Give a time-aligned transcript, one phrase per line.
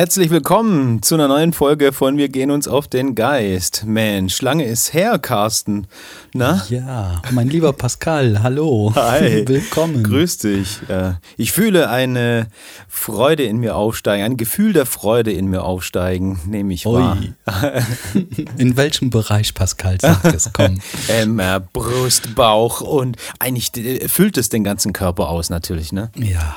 [0.00, 3.84] herzlich willkommen zu einer neuen Folge von Wir gehen uns auf den Geist.
[3.84, 5.88] Mensch, lange ist her, Carsten.
[6.32, 6.64] Na?
[6.70, 8.94] Ja, mein lieber Pascal, hallo.
[8.94, 9.44] Hi.
[9.46, 10.02] Willkommen.
[10.02, 10.88] Grüß dich.
[10.88, 12.46] Äh, Ich fühle eine
[12.88, 17.18] Freude in mir aufsteigen, ein Gefühl der Freude in mir aufsteigen, nehme ich wahr.
[17.20, 17.34] Ui.
[18.56, 20.50] In welchem Bereich, Pascal, sagt es?
[20.54, 20.80] Komm.
[21.10, 26.10] Ähm, äh, Brust, Bauch und eigentlich äh, füllt es den ganzen Körper aus natürlich, ne?
[26.16, 26.56] Ja,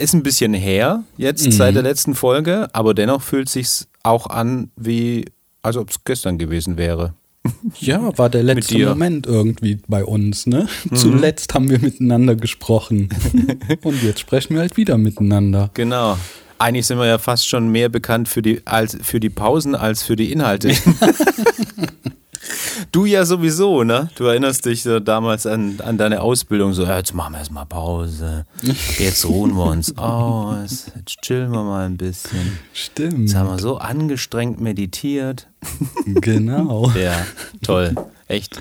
[0.00, 4.70] Ist ein bisschen her jetzt seit der letzten Folge, aber dennoch fühlt sich's auch an
[4.76, 5.26] wie,
[5.62, 7.14] als ob es gestern gewesen wäre.
[7.80, 8.78] ja, war der letzte.
[8.86, 10.68] Moment irgendwie bei uns, ne?
[10.94, 13.08] Zuletzt haben wir miteinander gesprochen.
[13.82, 15.70] Und jetzt sprechen wir halt wieder miteinander.
[15.74, 16.18] Genau.
[16.58, 20.02] Eigentlich sind wir ja fast schon mehr bekannt für die, als, für die Pausen als
[20.02, 20.74] für die Inhalte.
[22.92, 24.10] du ja sowieso, ne?
[24.14, 27.66] Du erinnerst dich so damals an, an deine Ausbildung, so, ja, jetzt machen wir erstmal
[27.66, 28.46] Pause.
[28.98, 30.86] Jetzt ruhen wir uns aus.
[30.96, 32.58] Jetzt chillen wir mal ein bisschen.
[32.72, 33.20] Stimmt.
[33.20, 35.46] Jetzt haben wir so angestrengt meditiert.
[36.06, 36.90] Genau.
[36.98, 37.26] Ja,
[37.62, 37.94] toll.
[38.26, 38.60] Echt.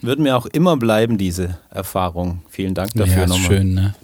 [0.00, 2.42] Wird mir auch immer bleiben, diese Erfahrung.
[2.48, 3.46] Vielen Dank dafür ja, ist nochmal.
[3.46, 3.94] schön, ne?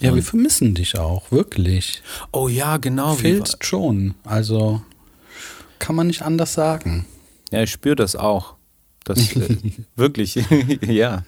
[0.00, 2.02] Ja, wir vermissen dich auch, wirklich.
[2.32, 3.16] Oh ja, genau.
[3.18, 4.14] Wie, Fehlst schon.
[4.24, 4.82] Also
[5.78, 7.06] kann man nicht anders sagen.
[7.50, 8.54] Ja, ich spüre das auch.
[9.04, 9.56] Das äh,
[9.96, 10.34] wirklich,
[10.86, 11.22] ja.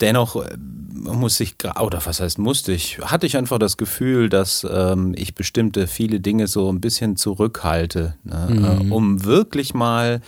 [0.00, 4.66] Dennoch äh, muss ich, oder was heißt musste ich, hatte ich einfach das Gefühl, dass
[4.68, 10.20] ähm, ich bestimmte viele Dinge so ein bisschen zurückhalte, ne, äh, um wirklich mal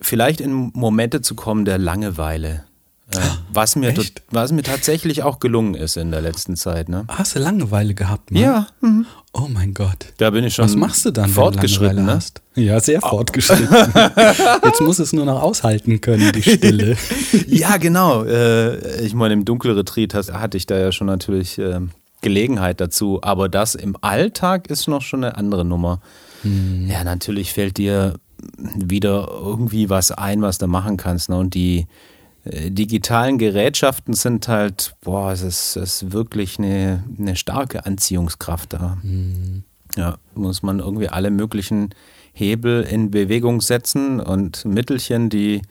[0.00, 2.64] vielleicht in Momente zu kommen der Langeweile.
[3.10, 3.18] Äh,
[3.52, 3.94] was, mir,
[4.30, 6.88] was mir tatsächlich auch gelungen ist in der letzten Zeit.
[6.88, 7.04] Ne?
[7.08, 8.30] Hast du Langeweile gehabt?
[8.30, 8.42] Mann?
[8.42, 9.06] Ja, mhm.
[9.34, 10.12] Oh mein Gott.
[10.18, 11.96] da bin ich schon Was machst du dann, fortgeschritten.
[11.96, 12.16] wenn du Ne?
[12.16, 12.42] hast?
[12.54, 13.66] Ja, sehr fortgeschritten.
[14.64, 16.96] Jetzt muss es nur noch aushalten können, die Stille.
[17.46, 18.24] Ja, genau.
[18.24, 23.48] Äh, ich meine, im Dunkelretreat hatte ich da ja schon natürlich ähm, Gelegenheit dazu, aber
[23.48, 26.00] das im Alltag ist noch schon eine andere Nummer.
[26.86, 28.14] Ja, natürlich fällt dir
[28.76, 31.28] wieder irgendwie was ein, was du machen kannst.
[31.30, 31.36] Ne?
[31.36, 31.86] Und die
[32.44, 38.98] digitalen Gerätschaften sind halt, boah, es ist, es ist wirklich eine, eine starke Anziehungskraft da.
[39.96, 41.90] Ja, muss man irgendwie alle möglichen
[42.32, 45.62] Hebel in Bewegung setzen und Mittelchen, die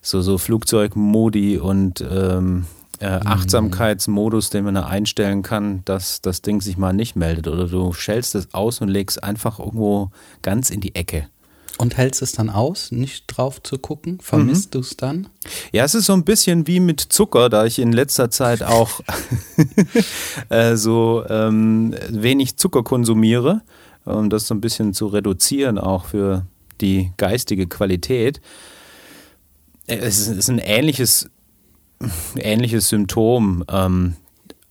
[0.00, 2.66] so, so Flugzeugmodi und ähm,
[3.00, 7.48] äh, Achtsamkeitsmodus, den man da einstellen kann, dass das Ding sich mal nicht meldet.
[7.48, 10.10] Oder du schälst es aus und legst einfach irgendwo
[10.42, 11.28] ganz in die Ecke.
[11.78, 14.18] Und hältst es dann aus, nicht drauf zu gucken?
[14.20, 15.28] Vermisst du es dann?
[15.70, 19.00] Ja, es ist so ein bisschen wie mit Zucker, da ich in letzter Zeit auch
[20.48, 23.62] äh, so ähm, wenig Zucker konsumiere,
[24.04, 26.46] um das so ein bisschen zu reduzieren, auch für
[26.80, 28.40] die geistige Qualität.
[29.86, 31.30] Äh, Es ist, ein ähnliches,
[32.36, 33.64] ähnliches Symptom.
[33.70, 34.16] Ähm,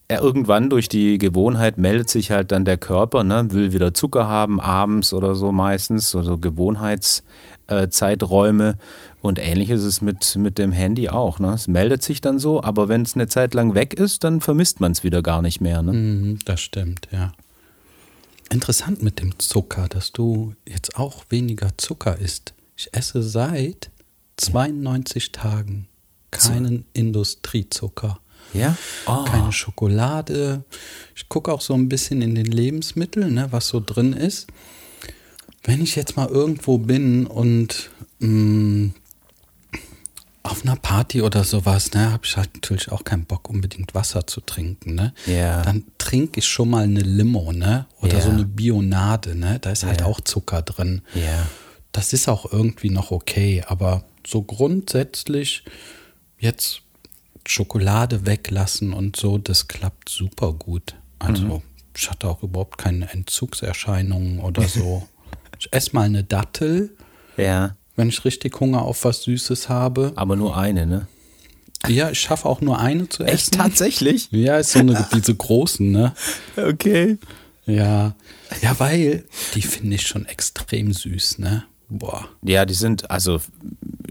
[0.10, 4.60] irgendwann durch die Gewohnheit meldet sich halt dann der Körper, ne, will wieder Zucker haben,
[4.62, 8.78] abends oder so meistens, so, so Gewohnheitszeiträume.
[9.22, 11.40] Und ähnlich ist es mit, mit dem Handy auch.
[11.40, 11.54] Ne?
[11.54, 14.80] Es meldet sich dann so, aber wenn es eine Zeit lang weg ist, dann vermisst
[14.80, 15.82] man es wieder gar nicht mehr.
[15.82, 15.92] Ne?
[15.92, 17.34] Mhm, das stimmt, ja.
[18.50, 22.54] Interessant mit dem Zucker, dass du jetzt auch weniger Zucker isst.
[22.78, 23.92] Ich esse seit
[24.38, 25.90] 92 Tagen
[26.32, 28.22] keinen Industriezucker.
[28.54, 28.76] Ja?
[29.06, 29.24] Oh.
[29.26, 30.64] keine Schokolade.
[31.16, 34.48] Ich gucke auch so ein bisschen in den Lebensmitteln, ne, was so drin ist.
[35.64, 38.92] Wenn ich jetzt mal irgendwo bin und mh,
[40.44, 44.26] auf einer Party oder sowas, ne, habe ich halt natürlich auch keinen Bock, unbedingt Wasser
[44.28, 45.14] zu trinken, ne?
[45.26, 45.62] Ja.
[45.62, 47.86] Dann trinke ich schon mal eine Limo, ne?
[48.02, 48.22] Oder Ja.
[48.22, 49.60] so eine Bionade, ne?
[49.60, 50.08] Da ist halt Ja.
[50.08, 51.02] auch Zucker drin.
[51.16, 51.48] Ja.
[51.92, 55.66] Das ist auch irgendwie noch okay, aber so grundsätzlich
[56.40, 56.82] jetzt
[57.50, 60.96] Schokolade weglassen und so, das klappt super gut.
[61.20, 61.62] Also
[61.96, 65.08] ich hatte auch überhaupt keine Entzugserscheinungen oder so.
[65.60, 66.96] ich esse mal eine Dattel,
[67.38, 67.76] Ja.
[67.96, 70.12] wenn ich richtig Hunger auf was Süßes habe.
[70.16, 71.08] Aber nur eine, ne?
[71.88, 73.52] Ja, ich schaffe auch nur eine zu essen.
[73.58, 74.30] tatsächlich?
[74.32, 76.14] Ja, ist so eine, diese großen, ne?
[76.56, 77.18] Okay.
[77.66, 78.16] Ja.
[78.62, 81.64] Ja, weil die finde ich schon extrem süß, ne?
[81.90, 82.28] Boah.
[82.42, 83.40] Ja, die sind, also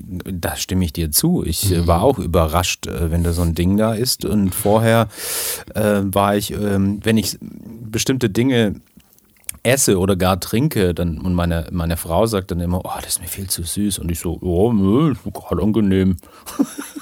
[0.07, 1.45] da stimme ich dir zu.
[1.45, 4.25] Ich äh, war auch überrascht, äh, wenn da so ein Ding da ist.
[4.25, 5.09] Und vorher
[5.75, 8.81] äh, war ich, ähm, wenn ich bestimmte Dinge
[9.67, 13.21] esse oder gar trinke, dann und meine, meine Frau sagt dann immer, oh, das ist
[13.21, 13.99] mir viel zu süß.
[13.99, 16.17] Und ich so, oh, nö, ist gerade angenehm.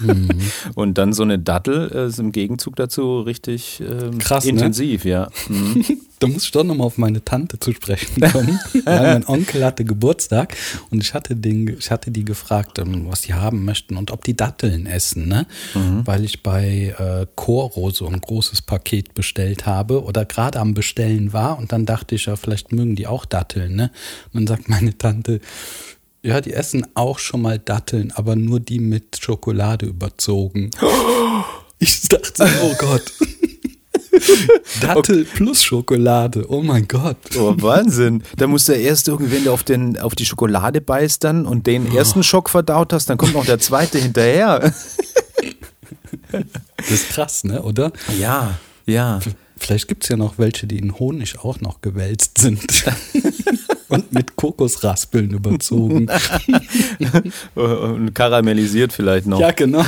[0.75, 4.51] Und dann so eine Dattel äh, ist im Gegenzug dazu richtig ähm, Krass, ne?
[4.51, 5.29] intensiv, ja.
[5.49, 5.85] Mhm.
[6.25, 8.59] da muss ich doch nochmal auf meine Tante zu sprechen kommen.
[8.85, 10.57] Weil mein Onkel hatte Geburtstag
[10.91, 14.25] und ich hatte, den, ich hatte die gefragt, ähm, was die haben möchten und ob
[14.25, 15.47] die Datteln essen, ne?
[15.75, 16.07] Mhm.
[16.07, 21.33] Weil ich bei äh, Coro so ein großes Paket bestellt habe oder gerade am Bestellen
[21.33, 23.91] war und dann dachte ich, ja, vielleicht mögen die auch Datteln, ne?
[24.33, 25.41] Und dann sagt meine Tante,
[26.23, 30.71] ja, die essen auch schon mal Datteln, aber nur die mit Schokolade überzogen.
[31.81, 33.13] Ich dachte, oh Gott.
[34.81, 35.31] Dattel okay.
[35.35, 36.45] plus Schokolade.
[36.49, 37.17] Oh mein Gott.
[37.39, 38.23] Oh, Wahnsinn.
[38.37, 41.67] Da muss der erst irgendwie, wenn du auf, den, auf die Schokolade beißt dann und
[41.67, 41.97] den oh.
[41.97, 44.73] ersten Schock verdaut hast, dann kommt noch der zweite hinterher.
[46.77, 47.63] Das ist krass, ne?
[47.63, 47.93] Oder?
[48.19, 49.21] Ja, ja.
[49.57, 52.61] Vielleicht gibt es ja noch welche, die in Honig auch noch gewälzt sind.
[53.89, 56.09] und mit Kokosraspeln überzogen.
[57.55, 59.41] und karamellisiert vielleicht noch.
[59.41, 59.85] Ja, genau.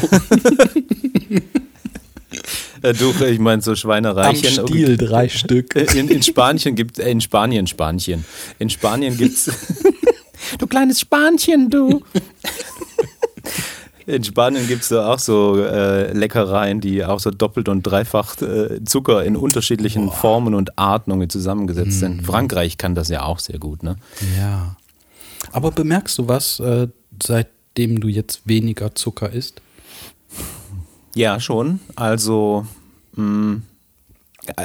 [2.83, 4.59] Äh, du, ich meine so Schweinereichen.
[4.59, 5.75] Am Stiel drei Stück.
[5.95, 8.25] In, in Spanien gibt äh, in Spanien Spanchen.
[8.59, 9.51] In Spanien gibt's
[10.59, 12.03] Du kleines Spanchen, du.
[14.07, 18.41] In Spanien gibt es da auch so äh, Leckereien, die auch so doppelt und dreifach
[18.41, 20.15] äh, Zucker in unterschiedlichen Boah.
[20.15, 22.01] Formen und Arten zusammengesetzt mm.
[22.01, 22.23] sind.
[22.23, 23.97] Frankreich kann das ja auch sehr gut, ne?
[24.39, 24.77] Ja.
[25.51, 26.87] Aber bemerkst du was, äh,
[27.21, 29.61] seitdem du jetzt weniger Zucker isst?
[31.17, 31.81] Ja, schon.
[31.97, 32.67] Also
[33.15, 33.63] mh, mm,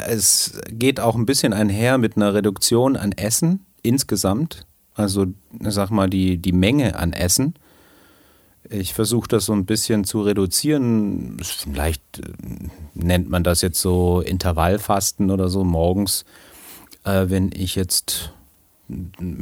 [0.09, 4.65] es geht auch ein bisschen einher mit einer Reduktion an Essen insgesamt.
[4.93, 5.27] Also
[5.61, 7.55] sag mal die, die Menge an Essen.
[8.69, 11.37] Ich versuche das so ein bisschen zu reduzieren.
[11.41, 16.25] Vielleicht äh, nennt man das jetzt so Intervallfasten oder so morgens.
[17.05, 18.33] Äh, wenn ich jetzt,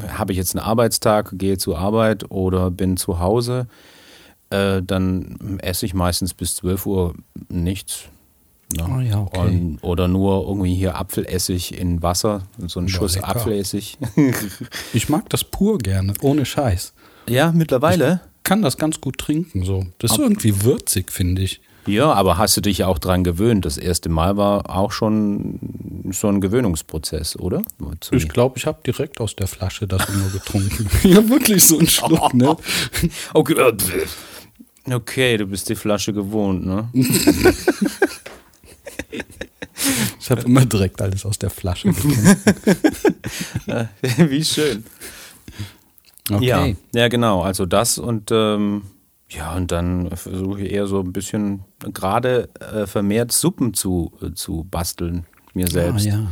[0.09, 3.65] habe ich jetzt einen Arbeitstag, gehe zur Arbeit oder bin zu Hause,
[4.49, 7.13] äh, dann esse ich meistens bis 12 Uhr
[7.49, 8.05] nichts.
[8.75, 8.87] Ne?
[8.87, 9.39] Oh ja, okay.
[9.39, 13.29] Und, oder nur irgendwie hier Apfelessig in Wasser, so ein ja, Schuss lecker.
[13.29, 13.97] Apfelessig.
[14.93, 16.93] ich mag das pur gerne, ohne Scheiß.
[17.27, 18.21] Ja, mittlerweile.
[18.37, 19.85] Ich kann das ganz gut trinken, so.
[19.99, 21.61] Das ist Ab irgendwie würzig, finde ich.
[21.85, 23.65] Ja, aber hast du dich auch dran gewöhnt?
[23.65, 25.59] Das erste Mal war auch schon
[26.11, 27.63] so ein Gewöhnungsprozess, oder?
[28.11, 30.87] Ich glaube, ich habe direkt aus der Flasche das nur getrunken.
[31.07, 32.55] ja, wirklich so ein Schluck, ne?
[33.33, 33.73] Okay, äh,
[34.91, 36.89] Okay, du bist die Flasche gewohnt, ne?
[36.93, 37.27] ich
[40.29, 41.89] habe immer direkt alles aus der Flasche.
[44.17, 44.83] Wie schön.
[46.31, 46.45] Okay.
[46.45, 47.41] Ja, ja, genau.
[47.41, 48.83] Also das und ähm,
[49.29, 54.33] ja, und dann versuche ich eher so ein bisschen gerade äh, vermehrt Suppen zu, äh,
[54.33, 56.07] zu basteln, mir ah, selbst.
[56.07, 56.27] Ah, ja.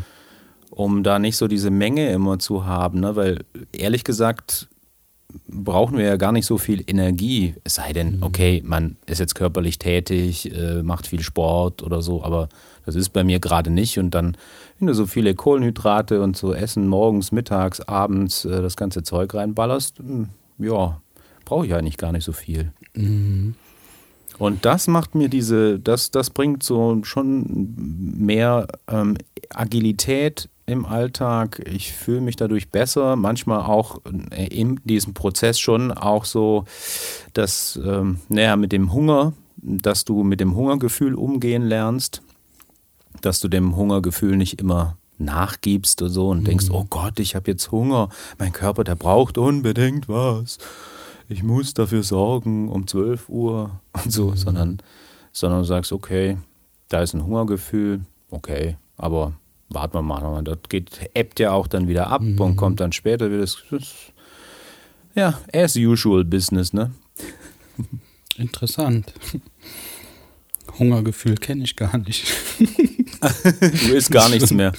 [0.71, 3.15] Um da nicht so diese Menge immer zu haben, ne?
[3.15, 4.68] Weil ehrlich gesagt,
[5.47, 7.56] brauchen wir ja gar nicht so viel Energie.
[7.63, 8.24] Es sei denn, mhm.
[8.24, 12.50] okay, man ist jetzt körperlich tätig, äh, macht viel Sport oder so, aber
[12.85, 14.00] das ist bei mir gerade nicht.
[14.00, 14.38] Und dann,
[14.79, 19.33] wenn du so viele Kohlenhydrate und so Essen morgens, mittags, abends äh, das ganze Zeug
[19.33, 20.29] reinballerst, hm,
[20.59, 21.01] ja,
[21.45, 22.71] brauche ich eigentlich gar nicht so viel.
[22.94, 23.56] Mhm.
[24.38, 27.73] Und das macht mir diese, das, das bringt so schon
[28.18, 29.18] mehr ähm,
[29.50, 31.62] Agilität im Alltag.
[31.66, 33.16] Ich fühle mich dadurch besser.
[33.16, 36.66] Manchmal auch äh, in diesem Prozess schon auch so,
[37.34, 42.21] dass, ähm, naja, mit dem Hunger, dass du mit dem Hungergefühl umgehen lernst,
[43.21, 46.76] dass du dem Hungergefühl nicht immer nachgibst oder so und denkst, mhm.
[46.76, 50.59] oh Gott, ich habe jetzt Hunger, mein Körper, der braucht unbedingt was
[51.30, 54.38] ich muss dafür sorgen um 12 Uhr und so, mhm.
[54.38, 54.78] sondern,
[55.31, 56.38] sondern du sagst, okay,
[56.90, 59.33] da ist ein Hungergefühl, okay, aber
[59.69, 62.40] warten wir mal, das geht, ebbt ja auch dann wieder ab mhm.
[62.40, 63.42] und kommt dann später wieder.
[63.42, 63.94] Das, das,
[65.16, 66.92] ja, as usual Business, ne?
[68.38, 69.14] Interessant.
[70.78, 72.28] Hungergefühl kenne ich gar nicht.
[72.59, 74.74] du isst gar nichts mehr.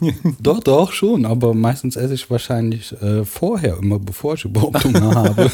[0.40, 5.14] doch, doch, schon, aber meistens esse ich wahrscheinlich äh, vorher immer, bevor ich überhaupt Hunger
[5.14, 5.50] habe.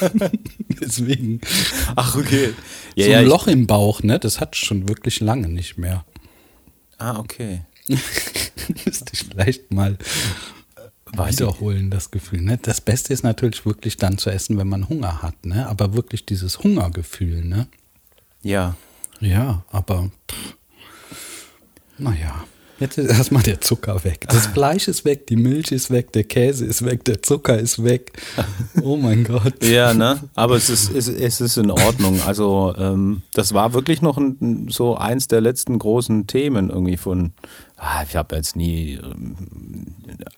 [0.81, 1.41] Deswegen.
[1.95, 2.53] Ach, okay.
[2.97, 4.19] Ja, so ein ja, Loch im Bauch, ne?
[4.19, 6.05] Das hat schon wirklich lange nicht mehr.
[6.99, 7.61] Ah, okay.
[8.85, 9.97] Müsste ich vielleicht mal
[11.13, 12.43] wiederholen, das Gefühl.
[12.43, 12.59] Ne?
[12.61, 15.67] Das Beste ist natürlich wirklich dann zu essen, wenn man Hunger hat, ne?
[15.69, 17.69] Aber wirklich dieses Hungergefühl, ne?
[18.43, 18.77] Ja.
[19.21, 20.57] Ja, aber pff,
[21.99, 22.45] naja.
[22.79, 24.27] Jetzt ist erstmal der Zucker weg.
[24.29, 27.83] Das Fleisch ist weg, die Milch ist weg, der Käse ist weg, der Zucker ist
[27.83, 28.13] weg.
[28.83, 29.65] Oh mein Gott.
[29.65, 30.21] ja, ne?
[30.35, 32.21] Aber es ist, es, es ist in Ordnung.
[32.27, 37.33] Also, ähm, das war wirklich noch ein, so eins der letzten großen Themen irgendwie von,
[38.09, 39.37] ich habe jetzt nie ähm,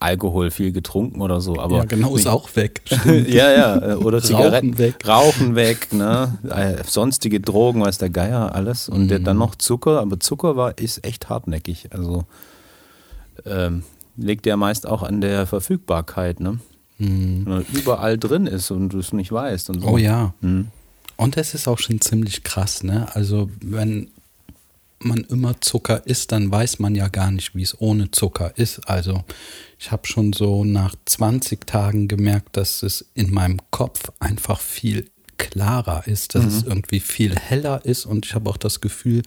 [0.00, 1.78] Alkohol viel getrunken oder so, aber.
[1.78, 2.82] Ja, genau, ist auch weg.
[3.04, 4.94] ja, ja, äh, oder Zigaretten Rauchen weg.
[5.06, 6.38] Rauchen weg, ne?
[6.48, 8.88] Äh, sonstige Drogen, weiß der Geier, alles.
[8.88, 9.22] Und mhm.
[9.22, 11.90] dann noch Zucker, aber Zucker war, ist echt hartnäckig.
[11.92, 12.24] Also,
[13.46, 13.84] ähm,
[14.16, 16.58] liegt ja meist auch an der Verfügbarkeit, ne?
[16.98, 17.46] Mhm.
[17.46, 19.86] Wenn er überall drin ist und du es nicht weißt und so.
[19.86, 20.34] Oh ja.
[20.40, 20.68] Mhm.
[21.16, 23.06] Und es ist auch schon ziemlich krass, ne?
[23.14, 24.10] Also wenn
[25.00, 28.88] man immer Zucker isst, dann weiß man ja gar nicht, wie es ohne Zucker ist.
[28.88, 29.24] Also
[29.78, 35.10] ich habe schon so nach 20 Tagen gemerkt, dass es in meinem Kopf einfach viel
[35.36, 36.50] klarer ist, dass mhm.
[36.50, 39.22] es irgendwie viel heller ist und ich habe auch das Gefühl,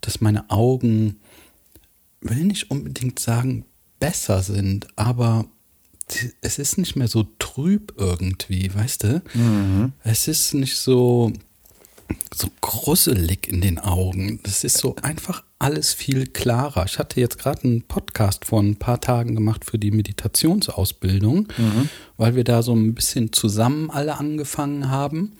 [0.00, 1.20] dass meine Augen,
[2.20, 3.64] will nicht unbedingt sagen,
[4.00, 5.46] besser sind, aber
[6.40, 9.22] es ist nicht mehr so trüb irgendwie, weißt du?
[9.34, 9.92] Mhm.
[10.02, 11.32] Es ist nicht so,
[12.34, 14.40] so gruselig in den Augen.
[14.42, 16.84] Das ist so einfach alles viel klarer.
[16.86, 21.88] Ich hatte jetzt gerade einen Podcast vor ein paar Tagen gemacht für die Meditationsausbildung, mhm.
[22.16, 25.32] weil wir da so ein bisschen zusammen alle angefangen haben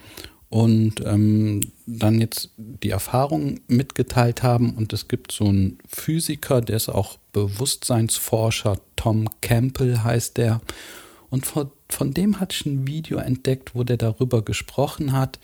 [0.51, 4.75] und ähm, dann jetzt die Erfahrung mitgeteilt haben.
[4.75, 10.61] Und es gibt so einen Physiker, der ist auch Bewusstseinsforscher, Tom Campbell heißt der.
[11.31, 15.39] Und von, von dem hatte ich ein Video entdeckt, wo der darüber gesprochen hat,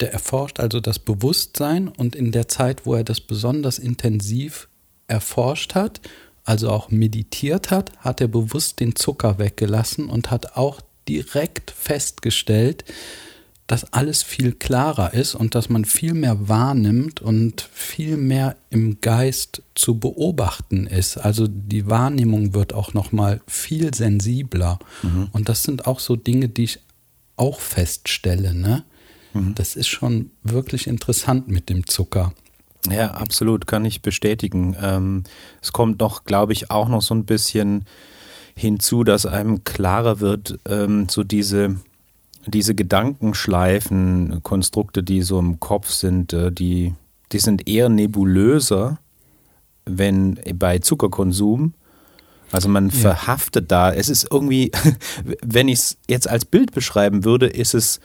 [0.00, 4.68] der erforscht also das Bewusstsein und in der Zeit, wo er das besonders intensiv
[5.06, 6.00] erforscht hat,
[6.44, 12.84] also auch meditiert hat, hat er bewusst den Zucker weggelassen und hat auch direkt festgestellt,
[13.66, 19.00] dass alles viel klarer ist und dass man viel mehr wahrnimmt und viel mehr im
[19.00, 21.16] Geist zu beobachten ist.
[21.16, 24.78] Also die Wahrnehmung wird auch noch mal viel sensibler.
[25.02, 25.28] Mhm.
[25.32, 26.80] Und das sind auch so Dinge, die ich
[27.36, 28.52] auch feststelle.
[28.52, 28.84] Ne?
[29.34, 29.54] Mhm.
[29.54, 32.32] Das ist schon wirklich interessant mit dem Zucker.
[32.90, 34.76] Ja, absolut, kann ich bestätigen.
[34.80, 35.24] Ähm,
[35.62, 37.84] es kommt noch, glaube ich, auch noch so ein bisschen
[38.54, 41.76] hinzu, dass einem klarer wird, ähm, so diese,
[42.46, 46.94] diese Gedankenschleifen, Konstrukte, die so im Kopf sind, äh, die,
[47.32, 48.98] die sind eher nebulöser,
[49.86, 51.74] wenn bei Zuckerkonsum.
[52.52, 52.94] Also man ja.
[52.94, 53.92] verhaftet da.
[53.92, 54.70] Es ist irgendwie,
[55.42, 57.98] wenn ich es jetzt als Bild beschreiben würde, ist es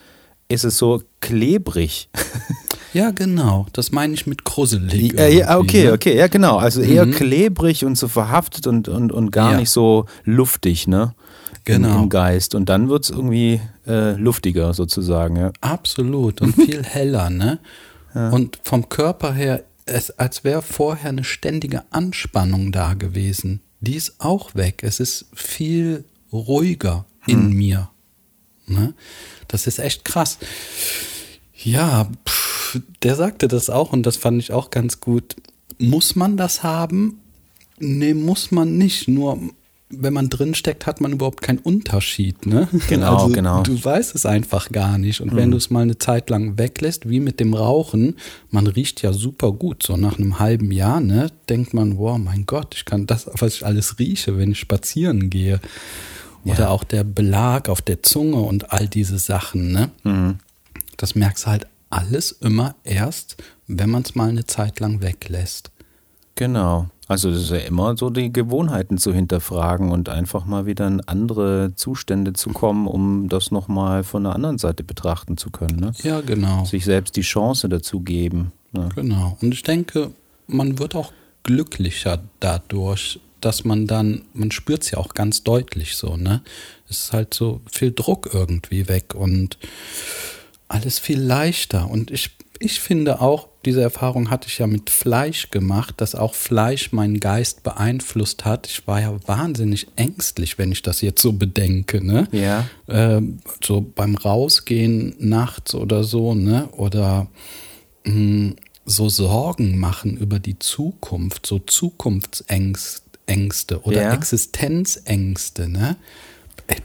[0.49, 2.09] ist es so klebrig.
[2.93, 3.67] Ja, genau.
[3.73, 5.13] Das meine ich mit gruselig.
[5.13, 5.93] Ja, ja, okay, ne?
[5.93, 6.57] okay, ja, genau.
[6.57, 7.11] Also eher mhm.
[7.11, 9.59] klebrig und so verhaftet und, und, und gar ja.
[9.59, 11.13] nicht so luftig, ne?
[11.65, 11.97] Genau.
[11.97, 12.55] Im, im Geist.
[12.55, 15.51] Und dann wird es irgendwie äh, luftiger sozusagen, ja.
[15.61, 16.41] Absolut.
[16.41, 17.59] Und viel heller, ne?
[18.15, 18.29] Ja.
[18.31, 23.61] Und vom Körper her, es, als wäre vorher eine ständige Anspannung da gewesen.
[23.81, 24.81] Die ist auch weg.
[24.83, 27.53] Es ist viel ruhiger in hm.
[27.53, 27.89] mir.
[28.69, 28.93] Ne?
[29.47, 30.37] Das ist echt krass.
[31.55, 35.35] Ja, pff, der sagte das auch und das fand ich auch ganz gut.
[35.77, 37.19] Muss man das haben?
[37.79, 39.07] Nee, muss man nicht.
[39.07, 39.39] Nur
[39.89, 42.45] wenn man drin steckt, hat man überhaupt keinen Unterschied.
[42.45, 42.67] Ne?
[42.87, 43.63] Genau, also, genau.
[43.63, 45.21] Du weißt es einfach gar nicht.
[45.21, 45.37] Und mhm.
[45.37, 48.15] wenn du es mal eine Zeit lang weglässt, wie mit dem Rauchen,
[48.51, 49.83] man riecht ja super gut.
[49.83, 53.55] So nach einem halben Jahr, ne, denkt man, wow, mein Gott, ich kann das, was
[53.55, 55.59] ich alles rieche, wenn ich spazieren gehe.
[56.45, 56.69] Oder ja.
[56.69, 59.91] auch der Belag auf der Zunge und all diese Sachen, ne?
[60.03, 60.39] Mhm.
[60.97, 65.71] Das merkst du halt alles immer erst, wenn man es mal eine Zeit lang weglässt.
[66.35, 66.87] Genau.
[67.09, 71.01] Also das ist ja immer so die Gewohnheiten zu hinterfragen und einfach mal wieder in
[71.01, 75.79] andere Zustände zu kommen, um das nochmal von der anderen Seite betrachten zu können.
[75.79, 75.91] Ne?
[76.03, 76.65] Ja, genau.
[76.65, 78.51] Sich selbst die Chance dazu geben.
[78.73, 78.89] Ne?
[78.95, 79.37] Genau.
[79.41, 80.11] Und ich denke,
[80.45, 85.95] man wird auch glücklicher dadurch, dass man dann, man spürt es ja auch ganz deutlich
[85.95, 86.41] so, ne?
[86.89, 89.57] Es ist halt so viel Druck irgendwie weg und
[90.67, 91.89] alles viel leichter.
[91.89, 96.33] Und ich, ich finde auch, diese Erfahrung hatte ich ja mit Fleisch gemacht, dass auch
[96.33, 98.67] Fleisch meinen Geist beeinflusst hat.
[98.67, 102.27] Ich war ja wahnsinnig ängstlich, wenn ich das jetzt so bedenke, ne?
[102.31, 102.67] Ja.
[102.87, 106.69] Ähm, so beim Rausgehen nachts oder so, ne?
[106.71, 107.27] Oder
[108.05, 108.55] mh, hm,
[108.85, 114.13] so Sorgen machen über die Zukunft, so Zukunftsängste Ängste oder ja.
[114.13, 115.95] Existenzängste, ne?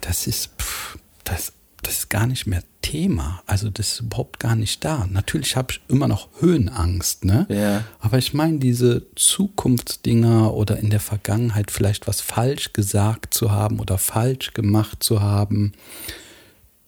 [0.01, 3.43] Das ist, pff, das, das ist gar nicht mehr Thema.
[3.47, 5.07] Also das ist überhaupt gar nicht da.
[5.11, 7.47] Natürlich habe ich immer noch Höhenangst, ne?
[7.49, 7.85] Ja.
[7.99, 13.81] Aber ich meine, diese Zukunftsdinger oder in der Vergangenheit vielleicht was falsch gesagt zu haben
[13.81, 15.73] oder falsch gemacht zu haben,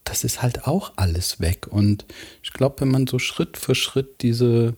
[0.05, 1.67] das ist halt auch alles weg.
[1.69, 2.05] Und
[2.43, 4.75] ich glaube, wenn man so Schritt für Schritt diese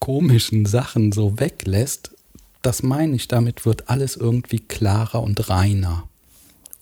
[0.00, 2.13] komischen Sachen so weglässt,
[2.66, 6.08] das meine ich, damit wird alles irgendwie klarer und reiner.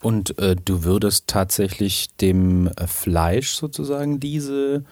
[0.00, 4.84] Und äh, du würdest tatsächlich dem äh, Fleisch sozusagen diese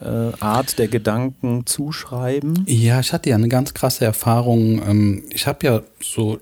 [0.00, 2.64] äh, Art der Gedanken zuschreiben?
[2.66, 4.82] Ja, ich hatte ja eine ganz krasse Erfahrung.
[4.86, 6.38] Ähm, ich habe ja so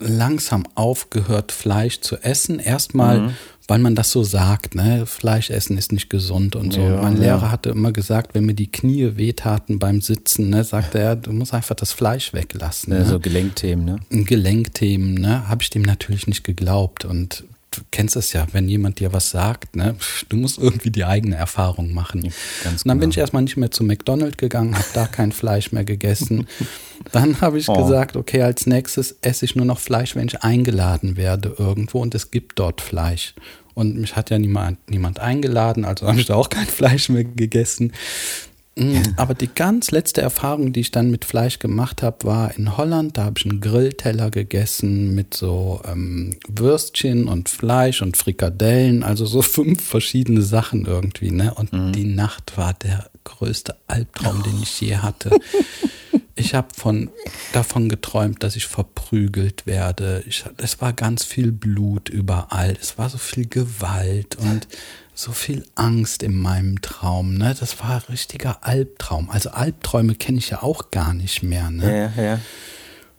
[0.00, 2.58] langsam aufgehört, Fleisch zu essen.
[2.58, 3.34] Erstmal, mhm.
[3.68, 5.06] weil man das so sagt, ne?
[5.06, 6.80] Fleisch essen ist nicht gesund und so.
[6.80, 7.50] Ja, mein Lehrer ja.
[7.50, 11.54] hatte immer gesagt, wenn mir die Knie wehtaten beim Sitzen, ne, sagte er, du musst
[11.54, 12.92] einfach das Fleisch weglassen.
[12.92, 13.04] Ja, ne?
[13.04, 14.24] So Gelenkthemen, ne?
[14.24, 15.48] Gelenkthemen, ne?
[15.48, 17.04] Habe ich dem natürlich nicht geglaubt.
[17.04, 19.94] Und du kennst es ja, wenn jemand dir was sagt, ne,
[20.28, 22.22] du musst irgendwie die eigene Erfahrung machen.
[22.22, 22.34] Ja, und
[22.64, 22.94] dann genau.
[22.96, 26.46] bin ich erstmal nicht mehr zu McDonald's gegangen, habe da kein Fleisch mehr gegessen.
[27.12, 27.82] Dann habe ich oh.
[27.82, 32.14] gesagt, okay, als nächstes esse ich nur noch Fleisch, wenn ich eingeladen werde irgendwo und
[32.14, 33.34] es gibt dort Fleisch.
[33.72, 37.24] Und mich hat ja niemand, niemand eingeladen, also habe ich da auch kein Fleisch mehr
[37.24, 37.94] gegessen.
[38.80, 42.78] Mm, aber die ganz letzte Erfahrung, die ich dann mit Fleisch gemacht habe, war in
[42.78, 43.18] Holland.
[43.18, 49.26] Da habe ich einen Grillteller gegessen mit so ähm, Würstchen und Fleisch und Frikadellen, also
[49.26, 51.30] so fünf verschiedene Sachen irgendwie.
[51.30, 51.52] Ne?
[51.52, 51.92] Und mhm.
[51.92, 55.30] die Nacht war der größte Albtraum, den ich je hatte.
[56.36, 57.10] Ich habe von,
[57.52, 60.24] davon geträumt, dass ich verprügelt werde.
[60.26, 62.78] Ich, es war ganz viel Blut überall.
[62.80, 64.66] Es war so viel Gewalt und
[65.20, 67.34] so viel Angst in meinem Traum.
[67.34, 67.54] Ne?
[67.58, 69.30] Das war ein richtiger Albtraum.
[69.30, 71.70] Also Albträume kenne ich ja auch gar nicht mehr.
[71.70, 72.12] Ne?
[72.16, 72.40] Ja, ja.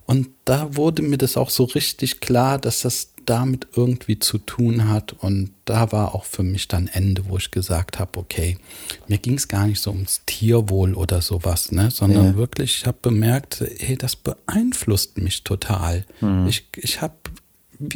[0.04, 4.88] Und da wurde mir das auch so richtig klar, dass das damit irgendwie zu tun
[4.88, 5.12] hat.
[5.12, 8.58] Und da war auch für mich dann Ende, wo ich gesagt habe, okay,
[9.06, 11.90] mir ging es gar nicht so ums Tierwohl oder sowas, ne?
[11.90, 12.36] sondern ja.
[12.36, 16.04] wirklich, ich habe bemerkt, hey, das beeinflusst mich total.
[16.20, 16.48] Mhm.
[16.48, 17.14] Ich, ich habe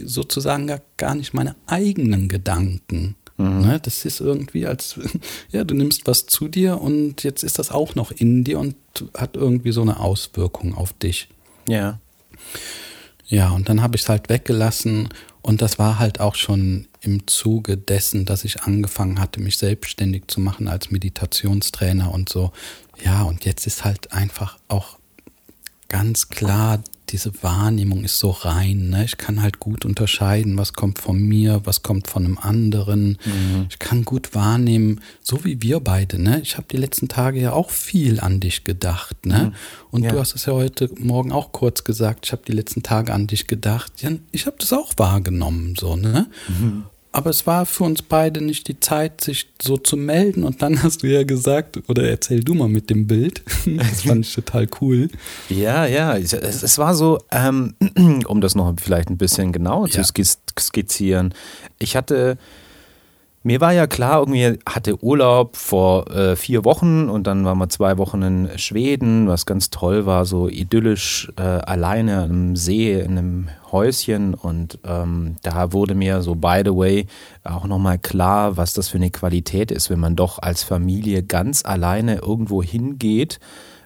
[0.04, 3.16] sozusagen gar nicht meine eigenen Gedanken.
[3.38, 3.60] Mhm.
[3.60, 4.98] Ne, das ist irgendwie als,
[5.50, 8.76] ja, du nimmst was zu dir und jetzt ist das auch noch in dir und
[9.16, 11.28] hat irgendwie so eine Auswirkung auf dich.
[11.68, 11.98] Ja.
[13.28, 15.08] Ja, und dann habe ich es halt weggelassen
[15.42, 20.24] und das war halt auch schon im Zuge dessen, dass ich angefangen hatte, mich selbstständig
[20.28, 22.52] zu machen als Meditationstrainer und so.
[23.04, 24.98] Ja, und jetzt ist halt einfach auch
[25.88, 28.90] ganz klar diese Wahrnehmung ist so rein.
[28.90, 29.04] Ne?
[29.04, 33.18] Ich kann halt gut unterscheiden, was kommt von mir, was kommt von einem anderen.
[33.24, 33.66] Mhm.
[33.68, 36.20] Ich kann gut wahrnehmen, so wie wir beide.
[36.20, 36.40] Ne?
[36.42, 39.26] Ich habe die letzten Tage ja auch viel an dich gedacht.
[39.26, 39.38] Ne?
[39.38, 39.54] Mhm.
[39.90, 40.12] Und ja.
[40.12, 42.26] du hast es ja heute Morgen auch kurz gesagt.
[42.26, 44.02] Ich habe die letzten Tage an dich gedacht.
[44.02, 45.74] Ja, ich habe das auch wahrgenommen.
[45.78, 46.26] So, ne?
[46.48, 46.84] Mhm
[47.16, 50.44] aber es war für uns beide nicht die Zeit, sich so zu melden.
[50.44, 53.42] Und dann hast du ja gesagt, oder erzähl du mal mit dem Bild.
[53.76, 55.08] Das fand ich total cool.
[55.48, 57.74] Ja, ja, es, es war so, ähm,
[58.26, 60.02] um das noch vielleicht ein bisschen genauer ja.
[60.02, 60.24] zu
[60.58, 61.32] skizzieren.
[61.78, 62.36] Ich hatte
[63.46, 67.68] mir war ja klar, irgendwie hatte Urlaub vor äh, vier Wochen und dann waren wir
[67.68, 73.12] zwei Wochen in Schweden, was ganz toll war, so idyllisch äh, alleine am See in
[73.12, 77.06] einem Häuschen und ähm, da wurde mir so by the way
[77.44, 81.64] auch nochmal klar, was das für eine Qualität ist, wenn man doch als Familie ganz
[81.64, 83.38] alleine irgendwo hingeht,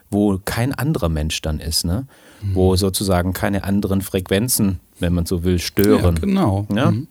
[0.09, 2.07] wo kein anderer Mensch dann ist, ne?
[2.41, 2.55] Mhm.
[2.55, 6.15] Wo sozusagen keine anderen Frequenzen, wenn man so will, stören.
[6.15, 6.65] Ja, genau.
[6.73, 6.89] Ja?
[6.89, 7.07] Mhm.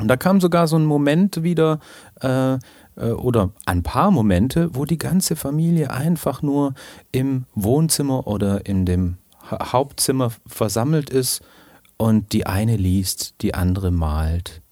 [0.00, 1.80] Und da kam sogar so ein Moment wieder,
[2.20, 2.54] äh,
[3.00, 6.74] äh, oder ein paar Momente, wo die ganze Familie einfach nur
[7.12, 9.16] im Wohnzimmer oder in dem
[9.50, 11.42] ha Hauptzimmer versammelt ist
[11.96, 14.62] und die eine liest, die andere malt.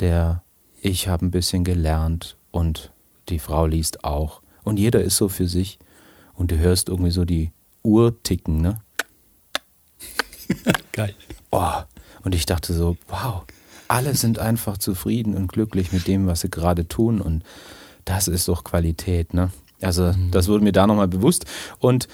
[0.00, 0.42] Der
[0.80, 2.92] ich habe ein bisschen gelernt und
[3.28, 4.42] die Frau liest auch.
[4.62, 5.78] Und jeder ist so für sich.
[6.34, 7.50] Und du hörst irgendwie so die
[7.82, 8.80] Uhr ticken, ne?
[10.92, 11.14] Geil.
[11.50, 11.82] Oh.
[12.22, 13.44] Und ich dachte so, wow,
[13.88, 17.20] alle sind einfach zufrieden und glücklich mit dem, was sie gerade tun.
[17.20, 17.42] Und
[18.04, 19.50] das ist doch Qualität, ne?
[19.80, 20.30] Also, mhm.
[20.30, 21.46] das wurde mir da nochmal bewusst.
[21.78, 22.08] Und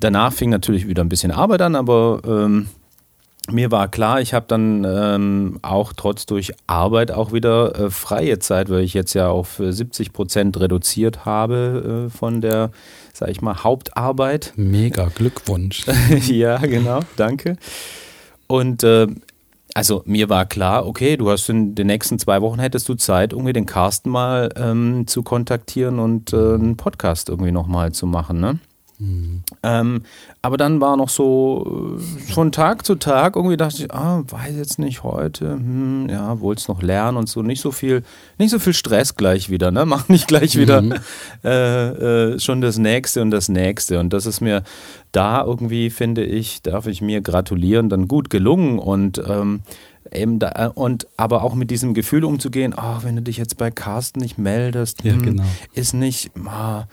[0.00, 2.68] danach fing natürlich wieder ein bisschen Arbeit an, aber ähm,
[3.50, 8.38] mir war klar, ich habe dann ähm, auch trotz durch Arbeit auch wieder äh, freie
[8.38, 12.70] Zeit, weil ich jetzt ja auf 70 Prozent reduziert habe äh, von der,
[13.12, 14.52] sag ich mal, Hauptarbeit.
[14.56, 15.86] Mega Glückwunsch.
[16.26, 17.56] ja, genau, danke.
[18.48, 19.06] Und äh,
[19.76, 23.34] also mir war klar, okay, du hast in den nächsten zwei Wochen hättest du Zeit,
[23.34, 28.40] irgendwie den Carsten mal ähm, zu kontaktieren und äh, einen Podcast irgendwie nochmal zu machen,
[28.40, 28.58] ne?
[28.98, 29.42] Mhm.
[29.62, 30.02] Ähm,
[30.40, 34.56] aber dann war noch so äh, von Tag zu Tag irgendwie dachte ich, ah, weiß
[34.56, 38.02] jetzt nicht heute, hm, ja, wollt's noch lernen und so, nicht so viel,
[38.38, 39.84] nicht so viel Stress gleich wieder, ne?
[39.86, 40.94] Mach nicht gleich wieder mhm.
[41.44, 44.00] äh, äh, schon das nächste und das nächste.
[44.00, 44.62] Und das ist mir
[45.12, 49.60] da irgendwie, finde ich, darf ich mir gratulieren, dann gut gelungen und ähm,
[50.12, 53.70] eben da, und aber auch mit diesem Gefühl umzugehen, oh, wenn du dich jetzt bei
[53.70, 55.44] Carsten nicht meldest, ja, hm, genau.
[55.74, 56.84] ist nicht, ah,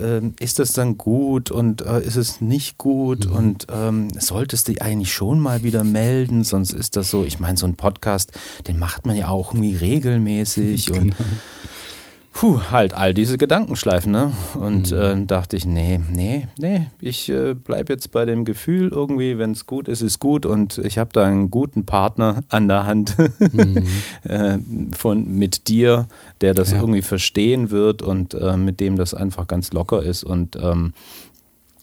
[0.00, 3.32] ähm, ist das dann gut und äh, ist es nicht gut mhm.
[3.32, 7.56] und ähm, solltest du eigentlich schon mal wieder melden, sonst ist das so, ich meine,
[7.56, 8.32] so ein Podcast,
[8.66, 11.00] den macht man ja auch irgendwie regelmäßig genau.
[11.00, 11.16] und
[12.34, 14.32] puh, halt all diese Gedankenschleifen, ne?
[14.60, 14.98] Und mhm.
[14.98, 19.52] äh, dachte ich, nee, nee, nee, ich äh, bleib jetzt bei dem Gefühl irgendwie, wenn
[19.52, 23.16] es gut ist, ist gut und ich habe da einen guten Partner an der Hand
[23.38, 23.86] mhm.
[24.24, 24.58] äh,
[24.94, 26.08] von mit dir,
[26.40, 26.80] der das ja.
[26.80, 30.92] irgendwie verstehen wird und äh, mit dem das einfach ganz locker ist und ähm,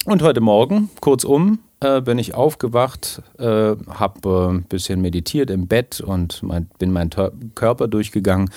[0.04, 6.00] und heute Morgen, kurzum, äh, bin ich aufgewacht, äh, habe ein bisschen meditiert im Bett
[6.00, 7.10] und mein, bin meinen
[7.54, 8.50] Körper durchgegangen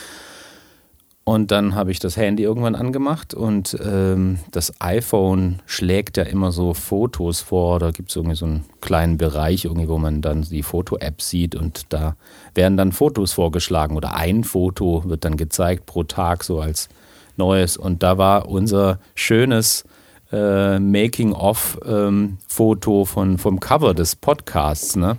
[1.28, 6.52] und dann habe ich das Handy irgendwann angemacht und ähm, das iPhone schlägt ja immer
[6.52, 7.80] so Fotos vor.
[7.80, 11.56] Da gibt es irgendwie so einen kleinen Bereich, irgendwie, wo man dann die Foto-App sieht
[11.56, 12.16] und da
[12.54, 16.90] werden dann Fotos vorgeschlagen oder ein Foto wird dann gezeigt pro Tag so als
[17.38, 17.76] neues.
[17.76, 19.84] Und da war unser schönes
[20.32, 24.96] äh, Making-of-Foto ähm, vom Cover des Podcasts.
[24.96, 25.18] Ne?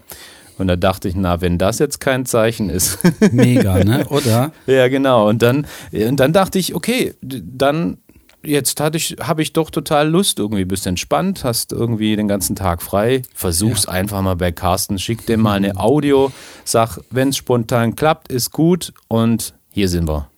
[0.59, 2.99] Und da dachte ich, na, wenn das jetzt kein Zeichen ist.
[3.33, 4.07] Mega, ne?
[4.11, 4.53] Oder?
[4.67, 5.29] ja, genau.
[5.29, 7.99] Und dann, und dann dachte ich, okay, dann
[8.47, 12.57] jetzt hatte ich, habe ich doch total Lust, irgendwie bist entspannt, hast irgendwie den ganzen
[12.57, 13.23] Tag frei.
[13.35, 13.93] Versuch's ja.
[13.93, 16.33] einfach mal bei Carsten, schick dem mal eine Audio,
[16.65, 20.31] sag, wenn es spontan klappt, ist gut und hier sind wir.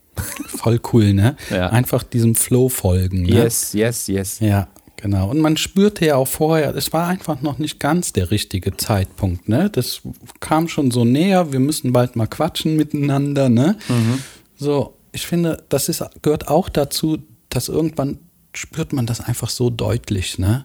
[0.46, 1.36] Voll cool, ne?
[1.50, 1.68] Ja.
[1.68, 3.22] Einfach diesem Flow folgen.
[3.22, 3.34] Ne?
[3.34, 4.40] Yes, yes, yes.
[4.40, 4.66] Ja.
[5.00, 5.30] Genau.
[5.30, 9.48] Und man spürte ja auch vorher, es war einfach noch nicht ganz der richtige Zeitpunkt.
[9.48, 9.70] Ne?
[9.70, 10.00] Das
[10.40, 13.48] kam schon so näher, wir müssen bald mal quatschen miteinander.
[13.48, 13.76] Ne?
[13.88, 14.22] Mhm.
[14.56, 18.18] So, ich finde, das ist, gehört auch dazu, dass irgendwann
[18.52, 20.38] spürt man das einfach so deutlich.
[20.38, 20.64] Ne?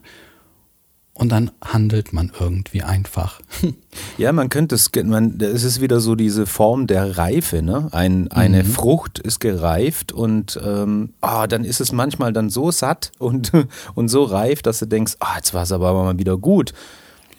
[1.16, 3.40] Und dann handelt man irgendwie einfach.
[4.18, 7.90] Ja, man könnte es, man, es ist wieder so diese Form der Reife, ne?
[7.92, 8.68] Ein, eine mhm.
[8.68, 13.52] Frucht ist gereift und ähm, oh, dann ist es manchmal dann so satt und,
[13.96, 16.74] und so reif, dass du denkst, oh, jetzt war es aber mal wieder gut.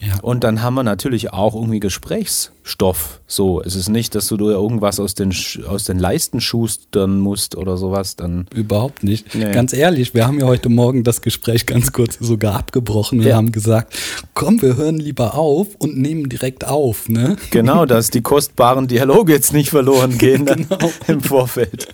[0.00, 0.18] Ja.
[0.22, 3.20] Und dann haben wir natürlich auch irgendwie Gesprächsstoff.
[3.26, 5.34] So, es ist nicht, dass du dir irgendwas aus den,
[5.66, 8.16] aus den Leisten schustern musst oder sowas.
[8.16, 9.34] Dann Überhaupt nicht.
[9.34, 9.52] Nee.
[9.52, 13.20] Ganz ehrlich, wir haben ja heute Morgen das Gespräch ganz kurz sogar abgebrochen.
[13.20, 13.36] Wir ja.
[13.36, 13.94] haben gesagt,
[14.34, 17.08] komm, wir hören lieber auf und nehmen direkt auf.
[17.08, 17.36] Ne?
[17.50, 20.90] Genau, dass die kostbaren Dialoge jetzt nicht verloren gehen genau.
[21.06, 21.88] im Vorfeld.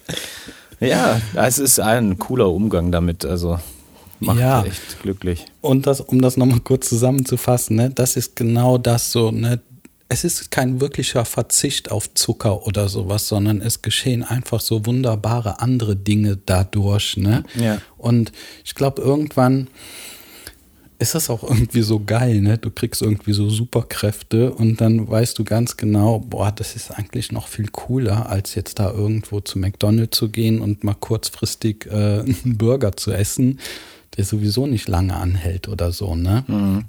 [0.80, 3.24] Ja, es ist ein cooler Umgang damit.
[3.24, 3.58] Also
[4.20, 4.64] macht ja.
[4.64, 5.46] echt glücklich.
[5.60, 9.60] Und das, um das nochmal kurz zusammenzufassen, ne, das ist genau das so, ne,
[10.10, 15.60] es ist kein wirklicher Verzicht auf Zucker oder sowas, sondern es geschehen einfach so wunderbare
[15.60, 17.44] andere Dinge dadurch, ne?
[17.54, 17.80] Ja.
[17.96, 18.32] Und
[18.64, 19.68] ich glaube, irgendwann
[20.98, 22.58] ist das auch irgendwie so geil, ne?
[22.58, 27.30] Du kriegst irgendwie so Superkräfte und dann weißt du ganz genau, boah, das ist eigentlich
[27.30, 31.90] noch viel cooler, als jetzt da irgendwo zu McDonald's zu gehen und mal kurzfristig äh,
[32.20, 33.60] einen Burger zu essen,
[34.16, 36.44] der sowieso nicht lange anhält oder so, ne?
[36.46, 36.84] Mhm.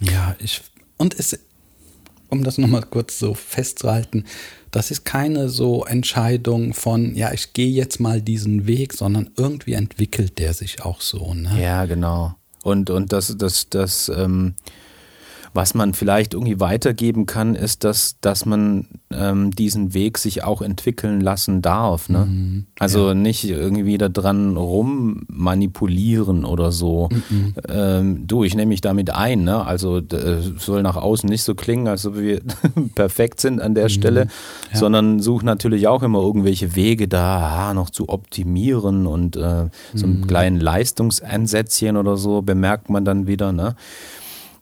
[0.00, 0.62] Ja, ich,
[0.96, 1.38] und es,
[2.28, 4.24] um das nochmal kurz so festzuhalten,
[4.70, 9.74] das ist keine so Entscheidung von, ja, ich gehe jetzt mal diesen Weg, sondern irgendwie
[9.74, 11.60] entwickelt der sich auch so, ne?
[11.62, 12.34] Ja, genau.
[12.62, 14.54] Und, und das, das, das, ähm,
[15.54, 20.62] was man vielleicht irgendwie weitergeben kann, ist, dass, dass man ähm, diesen Weg sich auch
[20.62, 22.08] entwickeln lassen darf.
[22.08, 22.26] Ne?
[22.26, 23.14] Mhm, also ja.
[23.14, 27.10] nicht irgendwie da dran rummanipulieren oder so.
[27.28, 27.54] Mhm.
[27.68, 29.44] Ähm, du, ich nehme mich damit ein.
[29.44, 29.64] Ne?
[29.64, 32.40] Also äh, soll nach außen nicht so klingen, als ob wir
[32.94, 34.28] perfekt sind an der mhm, Stelle,
[34.72, 34.78] ja.
[34.78, 40.20] sondern such natürlich auch immer irgendwelche Wege da noch zu optimieren und äh, so einen
[40.20, 40.26] mhm.
[40.26, 43.52] kleinen Leistungsansätzchen oder so bemerkt man dann wieder.
[43.52, 43.76] Ne?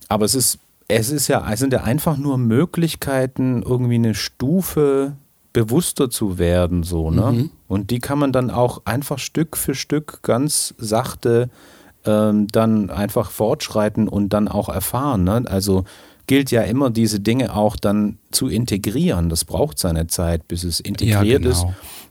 [0.08, 0.58] Aber es ist
[0.90, 5.16] es ist ja, es sind ja einfach nur Möglichkeiten, irgendwie eine Stufe
[5.52, 7.32] bewusster zu werden, so, ne?
[7.32, 7.50] Mhm.
[7.66, 11.50] Und die kann man dann auch einfach Stück für Stück ganz sachte
[12.04, 15.24] ähm, dann einfach fortschreiten und dann auch erfahren.
[15.24, 15.44] Ne?
[15.46, 15.84] Also
[16.26, 19.28] gilt ja immer, diese Dinge auch dann zu integrieren.
[19.28, 21.50] Das braucht seine Zeit, bis es integriert ja, genau.
[21.50, 21.66] ist.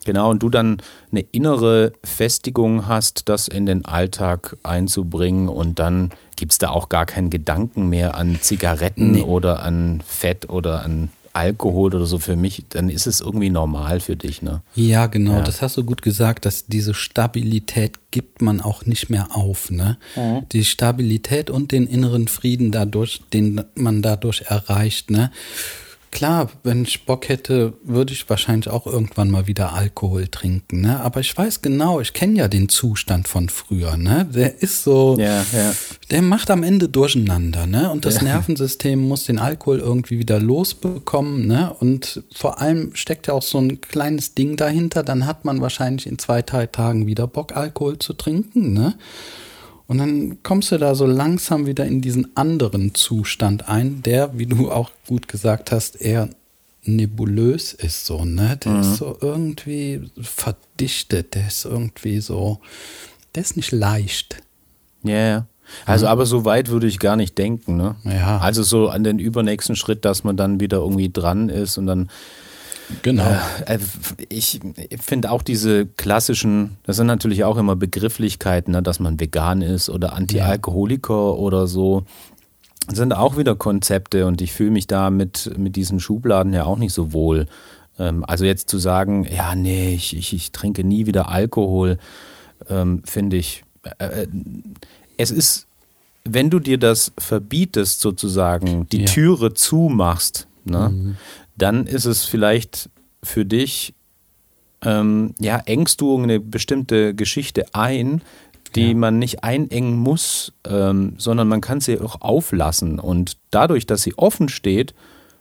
[0.06, 0.78] Genau, und du dann
[1.12, 6.90] eine innere Festigung hast, das in den Alltag einzubringen und dann gibt es da auch
[6.90, 9.22] gar keinen Gedanken mehr an Zigaretten nee.
[9.22, 14.00] oder an Fett oder an Alkohol oder so für mich, dann ist es irgendwie normal
[14.00, 14.62] für dich, ne?
[14.76, 15.42] Ja, genau, ja.
[15.42, 19.98] das hast du gut gesagt, dass diese Stabilität gibt man auch nicht mehr auf, ne?
[20.16, 20.48] Mhm.
[20.52, 25.32] Die Stabilität und den inneren Frieden dadurch, den man dadurch erreicht, ne?
[26.12, 31.00] Klar, wenn ich Bock hätte, würde ich wahrscheinlich auch irgendwann mal wieder Alkohol trinken, ne?
[31.02, 34.28] Aber ich weiß genau, ich kenne ja den Zustand von früher, ne?
[34.34, 35.74] Der ist so, ja, ja.
[36.10, 37.92] der macht am Ende durcheinander, ne?
[37.92, 38.24] Und das ja.
[38.24, 41.74] Nervensystem muss den Alkohol irgendwie wieder losbekommen, ne?
[41.80, 46.08] Und vor allem steckt ja auch so ein kleines Ding dahinter, dann hat man wahrscheinlich
[46.08, 48.96] in zwei, drei Tagen wieder Bock, Alkohol zu trinken, ne?
[49.90, 54.46] Und dann kommst du da so langsam wieder in diesen anderen Zustand ein, der, wie
[54.46, 56.30] du auch gut gesagt hast, eher
[56.84, 58.56] nebulös ist, so, ne?
[58.64, 58.82] Der mhm.
[58.82, 62.60] ist so irgendwie verdichtet, der ist irgendwie so,
[63.34, 64.44] der ist nicht leicht.
[65.02, 65.48] Ja, yeah.
[65.88, 66.12] Also, mhm.
[66.12, 67.96] aber so weit würde ich gar nicht denken, ne?
[68.04, 68.38] Ja.
[68.38, 72.12] Also so an den übernächsten Schritt, dass man dann wieder irgendwie dran ist und dann
[73.02, 73.30] Genau.
[73.66, 73.80] Äh, äh
[74.30, 74.60] ich
[75.00, 79.90] finde auch diese klassischen, das sind natürlich auch immer Begrifflichkeiten, ne, dass man vegan ist
[79.90, 81.32] oder Anti-Alkoholiker ja.
[81.32, 82.04] oder so.
[82.88, 86.66] Das sind auch wieder Konzepte und ich fühle mich da mit, mit diesen Schubladen ja
[86.66, 87.46] auch nicht so wohl.
[88.00, 91.98] Ähm, also jetzt zu sagen, ja, nee, ich, ich, ich trinke nie wieder Alkohol,
[92.70, 93.64] ähm, finde ich,
[94.00, 94.28] äh
[95.18, 95.68] es ist,
[96.24, 99.06] wenn du dir das verbietest, sozusagen, die ja.
[99.06, 101.18] Türe zumachst, ne, mhm
[101.62, 102.90] dann ist es vielleicht
[103.24, 103.94] für dich,
[104.84, 108.22] ähm, ja, engst du eine bestimmte Geschichte ein,
[108.76, 108.96] die ja.
[108.96, 113.00] man nicht einengen muss, ähm, sondern man kann sie auch auflassen.
[113.00, 114.94] Und dadurch, dass sie offen steht,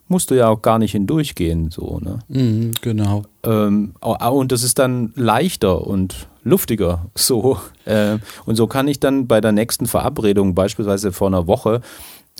[0.09, 1.70] musst du ja auch gar nicht hindurchgehen.
[1.70, 2.20] So, ne?
[2.28, 3.24] Mhm, genau.
[3.42, 7.07] Ähm, und das ist dann leichter und luftiger.
[7.14, 7.59] So.
[7.85, 11.83] Äh, und so kann ich dann bei der nächsten Verabredung, beispielsweise vor einer Woche,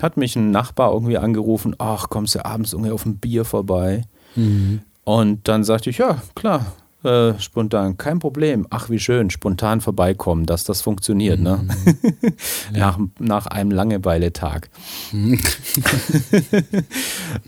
[0.03, 4.03] hat mich ein Nachbar irgendwie angerufen, ach, kommst du abends irgendwie auf ein Bier vorbei?
[4.37, 4.81] Mhm.
[5.05, 6.67] Und dann sagte ich, ja, klar,
[7.05, 8.67] äh, spontan, kein Problem.
[8.71, 11.61] Ach, wie schön, spontan vorbeikommen, dass das funktioniert, ne?
[11.63, 11.69] mhm.
[12.03, 12.33] ne?
[12.75, 12.79] ja.
[12.79, 14.69] nach, nach einem Langeweiletag.
[15.13, 15.39] Mhm.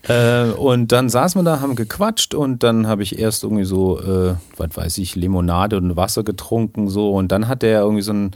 [0.09, 4.01] äh, und dann saßen wir da, haben gequatscht und dann habe ich erst irgendwie so,
[4.01, 7.11] äh, was weiß ich, Limonade und Wasser getrunken, so.
[7.11, 8.31] Und dann hat der irgendwie so ein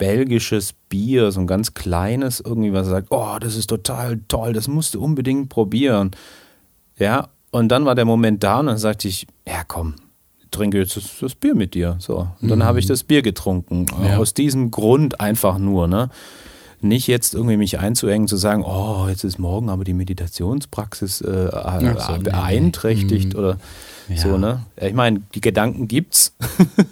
[0.00, 4.66] belgisches Bier, so ein ganz kleines, irgendwie, was sagt, oh, das ist total toll, das
[4.66, 6.12] musst du unbedingt probieren.
[6.98, 9.94] Ja, und dann war der Moment da und dann sagte ich, ja komm,
[10.50, 11.96] trinke jetzt das, das Bier mit dir.
[11.98, 12.28] So.
[12.40, 12.64] Und dann mhm.
[12.64, 13.86] habe ich das Bier getrunken.
[14.02, 14.16] Ja.
[14.16, 16.08] Aus diesem Grund einfach nur, ne?
[16.80, 21.50] Nicht jetzt irgendwie mich einzuengen, zu sagen, oh, jetzt ist morgen aber die Meditationspraxis äh,
[21.50, 23.38] so, beeinträchtigt nee.
[23.38, 23.58] oder
[24.10, 24.22] ja.
[24.22, 24.66] So, ne?
[24.80, 26.34] Ich meine, die Gedanken gibt's.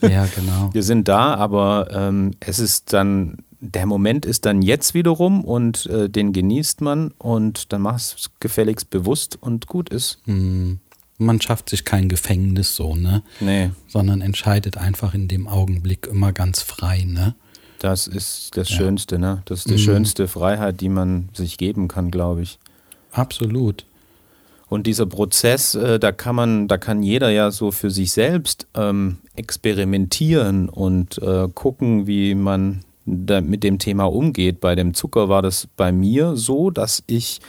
[0.02, 0.70] ja, genau.
[0.72, 5.86] Wir sind da, aber ähm, es ist dann, der Moment ist dann jetzt wiederum und
[5.86, 10.20] äh, den genießt man und dann machst es gefälligst bewusst und gut ist.
[10.26, 10.80] Mhm.
[11.20, 13.22] Man schafft sich kein Gefängnis so, ne?
[13.40, 13.70] Nee.
[13.88, 17.34] Sondern entscheidet einfach in dem Augenblick immer ganz frei, ne?
[17.80, 18.76] Das ist das ja.
[18.76, 19.42] Schönste, ne?
[19.44, 19.78] Das ist die mhm.
[19.78, 22.60] schönste Freiheit, die man sich geben kann, glaube ich.
[23.10, 23.84] Absolut.
[24.68, 28.66] Und dieser Prozess, äh, da kann man, da kann jeder ja so für sich selbst
[28.74, 34.60] ähm, experimentieren und äh, gucken, wie man da mit dem Thema umgeht.
[34.60, 37.40] Bei dem Zucker war das bei mir so, dass ich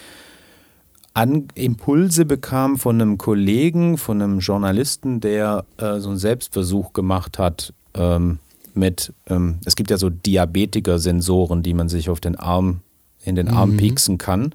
[1.14, 7.38] an Impulse bekam von einem Kollegen, von einem Journalisten, der äh, so einen Selbstversuch gemacht
[7.40, 8.40] hat ähm,
[8.74, 12.82] mit, ähm, es gibt ja so Diabetiker-Sensoren, die man sich auf den Arm,
[13.24, 13.78] in den Arm mhm.
[13.78, 14.54] pieksen kann.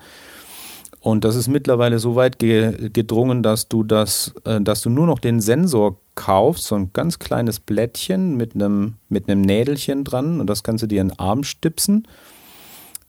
[1.05, 5.07] Und das ist mittlerweile so weit ge gedrungen, dass du das, äh, dass du nur
[5.07, 10.41] noch den Sensor kaufst, so ein ganz kleines Blättchen mit einem, mit einem Nädelchen dran
[10.41, 12.09] und das kannst du dir in den Arm stipsen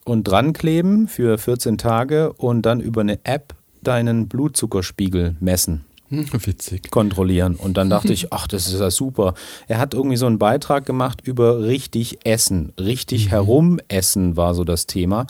[0.03, 5.85] und dran kleben für 14 Tage und dann über eine App deinen Blutzuckerspiegel messen.
[6.09, 6.91] Hm, witzig.
[6.91, 7.55] Kontrollieren.
[7.55, 9.35] Und dann dachte ich, ach, das ist ja super.
[9.69, 12.73] Er hat irgendwie so einen Beitrag gemacht über richtig Essen.
[12.77, 13.29] Richtig mhm.
[13.29, 15.27] herumessen war so das Thema.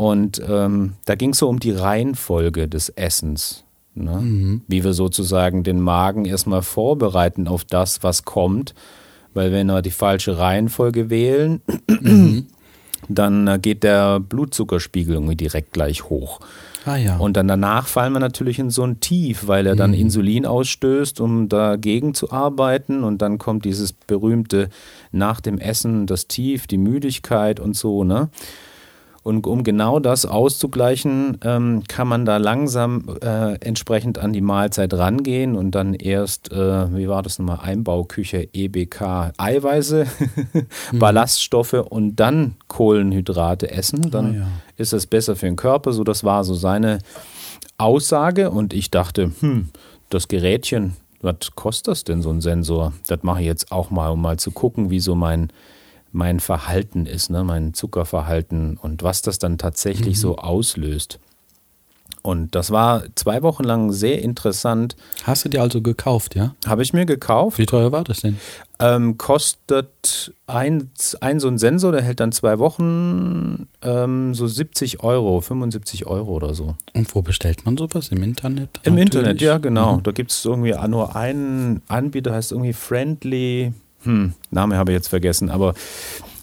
[0.00, 3.64] Und ähm, da ging es so um die Reihenfolge des Essens.
[3.96, 4.20] Ne?
[4.20, 4.60] Mhm.
[4.68, 8.76] Wie wir sozusagen den Magen erstmal vorbereiten auf das, was kommt.
[9.34, 12.46] Weil wenn wir die falsche Reihenfolge wählen, mhm.
[13.08, 16.38] dann äh, geht der Blutzuckerspiegel irgendwie direkt gleich hoch.
[16.84, 17.16] Ah, ja.
[17.16, 19.98] Und dann danach fallen wir natürlich in so ein Tief, weil er dann mhm.
[19.98, 23.02] Insulin ausstößt, um dagegen zu arbeiten.
[23.02, 24.68] Und dann kommt dieses berühmte
[25.10, 28.04] nach dem Essen das Tief, die Müdigkeit und so.
[28.04, 28.28] Ne?
[29.28, 34.94] Und um genau das auszugleichen, ähm, kann man da langsam äh, entsprechend an die Mahlzeit
[34.94, 40.06] rangehen und dann erst, äh, wie war das nochmal, Einbauküche, EBK, Eiweiße,
[40.92, 40.98] mhm.
[40.98, 44.10] Ballaststoffe und dann Kohlenhydrate essen.
[44.10, 44.46] Dann ah, ja.
[44.78, 45.92] ist das besser für den Körper.
[45.92, 47.00] So, das war so seine
[47.76, 48.50] Aussage.
[48.50, 49.68] Und ich dachte, hm,
[50.08, 52.94] das Gerätchen, was kostet das denn, so ein Sensor?
[53.08, 55.52] Das mache ich jetzt auch mal, um mal zu gucken, wie so mein
[56.12, 60.20] mein Verhalten ist, ne, mein Zuckerverhalten und was das dann tatsächlich mhm.
[60.20, 61.18] so auslöst.
[62.22, 64.96] Und das war zwei Wochen lang sehr interessant.
[65.22, 66.54] Hast du dir also gekauft, ja?
[66.66, 67.58] Habe ich mir gekauft.
[67.58, 68.38] Wie teuer war das denn?
[68.80, 70.90] Ähm, kostet ein,
[71.20, 76.32] ein so ein Sensor, der hält dann zwei Wochen ähm, so 70 Euro, 75 Euro
[76.32, 76.74] oder so.
[76.92, 78.08] Und wo bestellt man sowas?
[78.08, 78.80] Im Internet?
[78.82, 79.14] Im natürlich?
[79.14, 79.96] Internet, ja, genau.
[79.96, 80.02] Mhm.
[80.02, 85.08] Da gibt es irgendwie nur einen Anbieter, heißt irgendwie Friendly hm, Name habe ich jetzt
[85.08, 85.74] vergessen, aber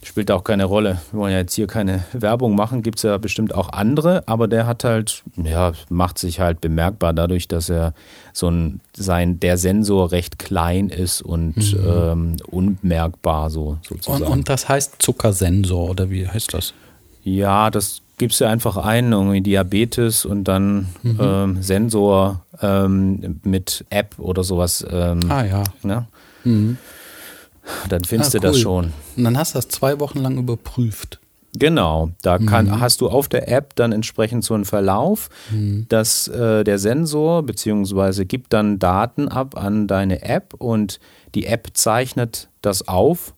[0.05, 0.99] spielt auch keine Rolle.
[1.11, 4.47] Wir wollen ja jetzt hier keine Werbung machen, gibt es ja bestimmt auch andere, aber
[4.47, 7.93] der hat halt, ja, macht sich halt bemerkbar dadurch, dass er
[8.31, 11.85] so ein, sein, der Sensor recht klein ist und mhm.
[11.85, 14.23] ähm, unmerkbar so sozusagen.
[14.23, 16.73] Und, und das heißt Zuckersensor oder wie heißt das?
[17.23, 21.19] Ja, das gibst du einfach ein, irgendwie Diabetes und dann mhm.
[21.19, 24.85] ähm, Sensor ähm, mit App oder sowas.
[24.89, 25.63] Ähm, ah ja.
[25.83, 26.07] Ne?
[26.43, 26.77] Mhm.
[27.89, 28.53] Dann findest ah, du cool.
[28.53, 28.93] das schon.
[29.17, 31.19] Und dann hast du das zwei Wochen lang überprüft.
[31.57, 32.79] Genau, da kann, mhm.
[32.81, 35.85] hast du auf der App dann entsprechend so einen Verlauf, mhm.
[35.89, 40.99] dass äh, der Sensor beziehungsweise gibt dann Daten ab an deine App und
[41.33, 43.33] die App zeichnet das auf,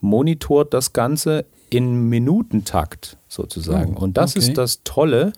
[0.00, 3.96] monitort das Ganze in Minutentakt sozusagen.
[3.96, 4.46] Oh, und das okay.
[4.46, 5.32] ist das Tolle,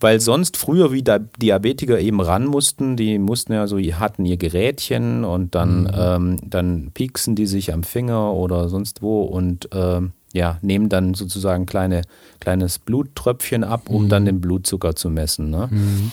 [0.00, 5.24] weil sonst früher wie Diabetiker eben ran mussten, die mussten ja so, hatten ihr Gerätchen
[5.24, 5.90] und dann, mhm.
[5.94, 11.14] ähm, dann pieksen die sich am Finger oder sonst wo und ähm, ja, nehmen dann
[11.14, 12.02] sozusagen kleine,
[12.40, 14.08] kleines Bluttröpfchen ab, um mhm.
[14.10, 15.50] dann den Blutzucker zu messen.
[15.50, 15.68] Ne?
[15.70, 16.12] Mhm.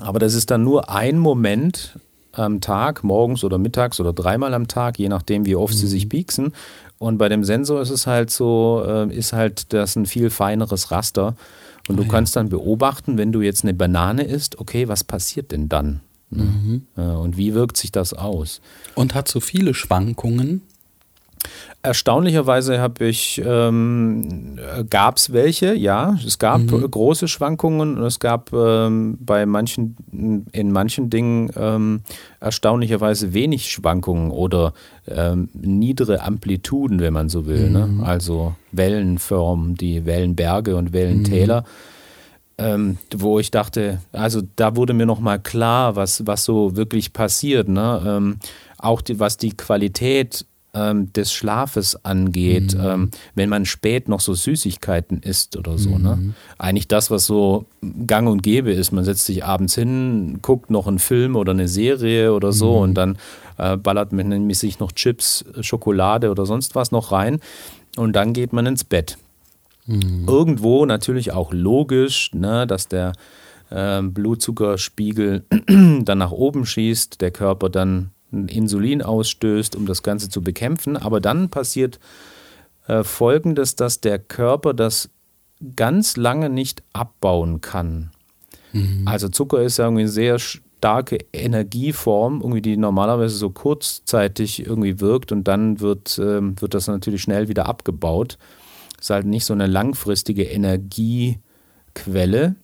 [0.00, 1.98] Aber das ist dann nur ein Moment
[2.32, 6.04] am Tag, morgens oder mittags oder dreimal am Tag, je nachdem, wie oft sie sich
[6.04, 6.08] mhm.
[6.10, 6.52] pieksen.
[6.98, 10.90] Und bei dem Sensor ist es halt so, äh, ist halt das ein viel feineres
[10.90, 11.34] Raster.
[11.88, 12.10] Und du oh ja.
[12.12, 16.00] kannst dann beobachten, wenn du jetzt eine Banane isst, okay, was passiert denn dann?
[16.30, 16.44] Ne?
[16.44, 17.02] Mhm.
[17.02, 18.60] Und wie wirkt sich das aus?
[18.94, 20.62] Und hat so viele Schwankungen?
[21.80, 24.58] Erstaunlicherweise habe ich, ähm,
[24.90, 26.18] gab es welche, ja.
[26.26, 26.90] Es gab mhm.
[26.90, 29.96] große Schwankungen und es gab ähm, bei manchen,
[30.50, 32.00] in manchen Dingen ähm,
[32.40, 34.72] erstaunlicherweise wenig Schwankungen oder
[35.06, 37.70] ähm, niedere Amplituden, wenn man so will.
[37.70, 37.86] Ne?
[37.86, 37.98] Mhm.
[37.98, 38.06] Ne?
[38.06, 41.60] Also Wellenformen, die Wellenberge und Wellentäler.
[41.60, 41.66] Mhm.
[42.60, 47.68] Ähm, wo ich dachte, also da wurde mir nochmal klar, was, was so wirklich passiert.
[47.68, 48.02] Ne?
[48.04, 48.38] Ähm,
[48.78, 52.84] auch die, was die Qualität ähm, des Schlafes angeht, mhm.
[52.84, 55.90] ähm, wenn man spät noch so Süßigkeiten isst oder so.
[55.90, 56.16] Ne?
[56.16, 56.26] Mhm.
[56.26, 56.34] Ne?
[56.58, 57.66] Eigentlich das, was so
[58.06, 58.92] gang und gäbe ist.
[58.92, 62.82] Man setzt sich abends hin, guckt noch einen Film oder eine Serie oder so mhm.
[62.82, 63.18] und dann
[63.56, 67.40] äh, ballert man nämlich sich noch Chips, Schokolade oder sonst was noch rein
[67.96, 69.18] und dann geht man ins Bett.
[69.86, 70.24] Mhm.
[70.26, 73.12] Irgendwo natürlich auch logisch, ne, dass der
[73.70, 75.44] äh, Blutzuckerspiegel
[76.04, 80.96] dann nach oben schießt, der Körper dann Insulin ausstößt, um das Ganze zu bekämpfen.
[80.96, 81.98] Aber dann passiert
[82.86, 85.10] äh, Folgendes, dass der Körper das
[85.76, 88.10] ganz lange nicht abbauen kann.
[88.72, 89.06] Mhm.
[89.06, 95.00] Also Zucker ist ja irgendwie eine sehr starke Energieform, irgendwie die normalerweise so kurzzeitig irgendwie
[95.00, 98.38] wirkt und dann wird, ähm, wird das natürlich schnell wieder abgebaut.
[99.00, 102.54] Ist halt nicht so eine langfristige Energiequelle.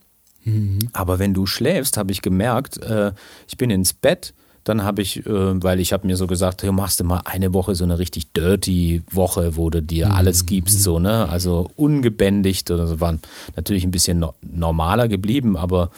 [0.44, 0.90] Mhm.
[0.92, 3.12] Aber wenn du schläfst, habe ich gemerkt, äh,
[3.48, 6.72] ich bin ins Bett dann habe ich, äh, weil ich habe mir so gesagt, hey,
[6.72, 10.12] machst du mal eine Woche so eine richtig dirty Woche, wo du dir mhm.
[10.12, 11.28] alles gibst, so, ne?
[11.28, 13.20] Also ungebändigt oder so, waren
[13.56, 15.90] natürlich ein bisschen no normaler geblieben, aber,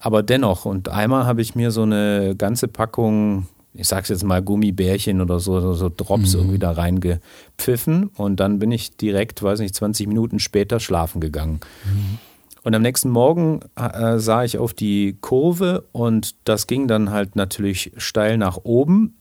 [0.00, 0.64] aber dennoch.
[0.64, 5.38] Und einmal habe ich mir so eine ganze Packung, ich sag's jetzt mal Gummibärchen oder
[5.38, 6.40] so, so, so Drops mhm.
[6.40, 11.60] irgendwie da reingepfiffen und dann bin ich direkt, weiß nicht, 20 Minuten später schlafen gegangen.
[11.84, 12.18] Mhm.
[12.62, 17.36] Und am nächsten Morgen äh, sah ich auf die Kurve und das ging dann halt
[17.36, 19.14] natürlich steil nach oben.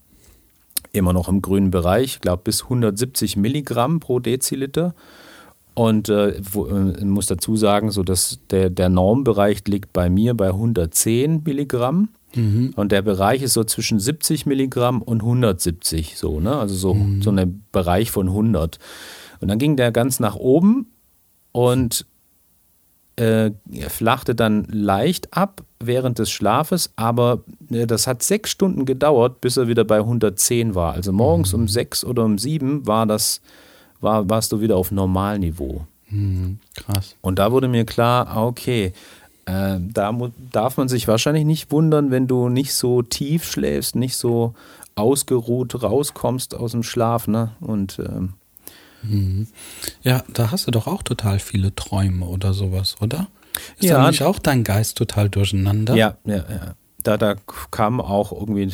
[0.92, 4.94] Immer noch im grünen Bereich, ich glaube bis 170 Milligramm pro Deziliter.
[5.74, 10.34] Und äh, wo, äh, muss dazu sagen, so dass der, der Normbereich liegt bei mir
[10.34, 12.10] bei 110 Milligramm.
[12.36, 12.74] Mhm.
[12.76, 16.58] Und der Bereich ist so zwischen 70 Milligramm und 170, so, ne?
[16.58, 17.22] Also so, mhm.
[17.22, 18.78] so ein Bereich von 100.
[19.40, 20.88] Und dann ging der ganz nach oben
[21.54, 22.06] und
[23.20, 23.52] äh,
[23.90, 29.58] flachte dann leicht ab während des Schlafes, aber äh, das hat sechs Stunden gedauert, bis
[29.58, 30.94] er wieder bei 110 war.
[30.94, 31.62] Also morgens mhm.
[31.62, 33.42] um sechs oder um sieben war das,
[34.00, 35.86] war, warst du wieder auf Normalniveau.
[36.10, 37.16] Mhm, krass.
[37.22, 38.94] Und da wurde mir klar, ah, okay,
[39.46, 40.18] äh, da
[40.52, 44.54] darf man sich wahrscheinlich nicht wundern, wenn du nicht so tief schläfst, nicht so
[44.96, 47.52] ausgeruht rauskommst aus dem Schlaf, ne?
[47.60, 48.34] Und ähm,
[49.04, 49.48] Mhm.
[50.02, 53.28] Ja, da hast du doch auch total viele Träume oder sowas, oder?
[53.78, 54.02] Ist ja.
[54.02, 55.96] da nicht auch dein Geist total durcheinander?
[55.96, 56.76] Ja, ja, ja.
[57.02, 57.36] Da, da
[57.72, 58.72] kam auch irgendwie,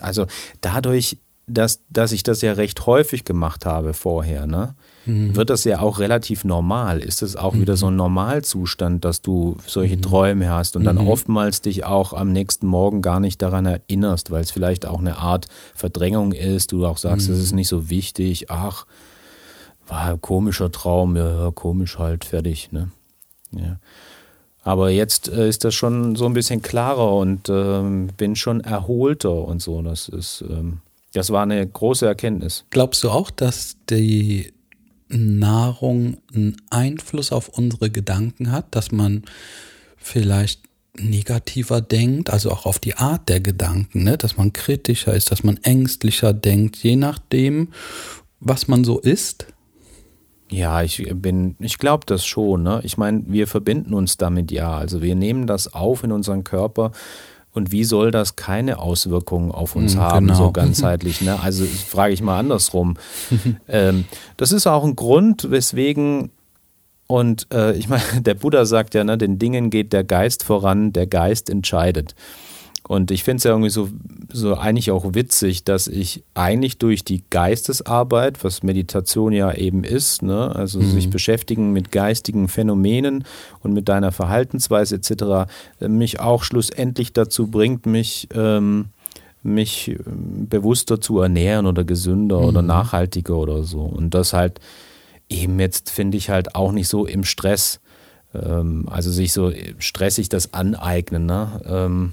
[0.00, 0.26] also
[0.60, 4.74] dadurch, dass, dass ich das ja recht häufig gemacht habe vorher, ne?
[5.04, 5.36] Mhm.
[5.36, 6.98] Wird das ja auch relativ normal?
[6.98, 7.60] Ist es auch mhm.
[7.60, 10.02] wieder so ein Normalzustand, dass du solche mhm.
[10.02, 11.06] Träume hast und dann mhm.
[11.06, 15.18] oftmals dich auch am nächsten Morgen gar nicht daran erinnerst, weil es vielleicht auch eine
[15.18, 17.56] Art Verdrängung ist, du auch sagst, es ist mhm.
[17.56, 18.86] nicht so wichtig, ach,
[19.86, 22.90] war ein komischer Traum, ja, komisch halt, fertig, ne?
[23.52, 23.78] Ja.
[24.62, 29.44] Aber jetzt äh, ist das schon so ein bisschen klarer und ähm, bin schon erholter
[29.44, 29.80] und so.
[29.80, 30.80] Das ist, ähm,
[31.12, 32.64] das war eine große Erkenntnis.
[32.70, 34.52] Glaubst du auch, dass die
[35.08, 39.22] Nahrung einen Einfluss auf unsere Gedanken hat, dass man
[39.96, 40.62] vielleicht
[40.98, 44.16] negativer denkt, also auch auf die Art der Gedanken, ne?
[44.16, 47.68] dass man kritischer ist, dass man ängstlicher denkt, je nachdem,
[48.40, 49.46] was man so ist?
[50.48, 52.62] Ja, ich bin, ich glaube das schon.
[52.62, 52.80] Ne?
[52.84, 54.76] Ich meine, wir verbinden uns damit ja.
[54.76, 56.92] Also wir nehmen das auf in unseren Körper.
[57.52, 60.38] Und wie soll das keine Auswirkungen auf uns mhm, haben, genau.
[60.38, 61.22] so ganzheitlich?
[61.22, 61.40] Ne?
[61.40, 62.96] Also frage ich mal andersrum.
[63.68, 64.04] ähm,
[64.36, 66.30] das ist auch ein Grund, weswegen
[67.06, 70.92] und äh, ich meine, der Buddha sagt ja, ne, den Dingen geht der Geist voran,
[70.92, 72.14] der Geist entscheidet.
[72.88, 73.88] Und ich finde es ja irgendwie so,
[74.32, 80.22] so eigentlich auch witzig, dass ich eigentlich durch die Geistesarbeit, was Meditation ja eben ist,
[80.22, 80.90] ne, also mhm.
[80.92, 83.24] sich beschäftigen mit geistigen Phänomenen
[83.60, 88.86] und mit deiner Verhaltensweise etc., mich auch schlussendlich dazu bringt, mich, ähm,
[89.42, 92.46] mich ähm, bewusster zu ernähren oder gesünder mhm.
[92.46, 93.80] oder nachhaltiger oder so.
[93.80, 94.60] Und das halt
[95.28, 97.80] eben jetzt finde ich halt auch nicht so im Stress,
[98.32, 101.60] ähm, also sich so stressig das aneignen, ne?
[101.66, 102.12] Ähm,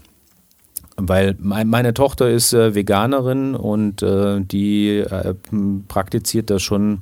[0.98, 5.34] weil mein, meine Tochter ist äh, Veganerin und äh, die äh,
[5.88, 7.02] praktiziert das schon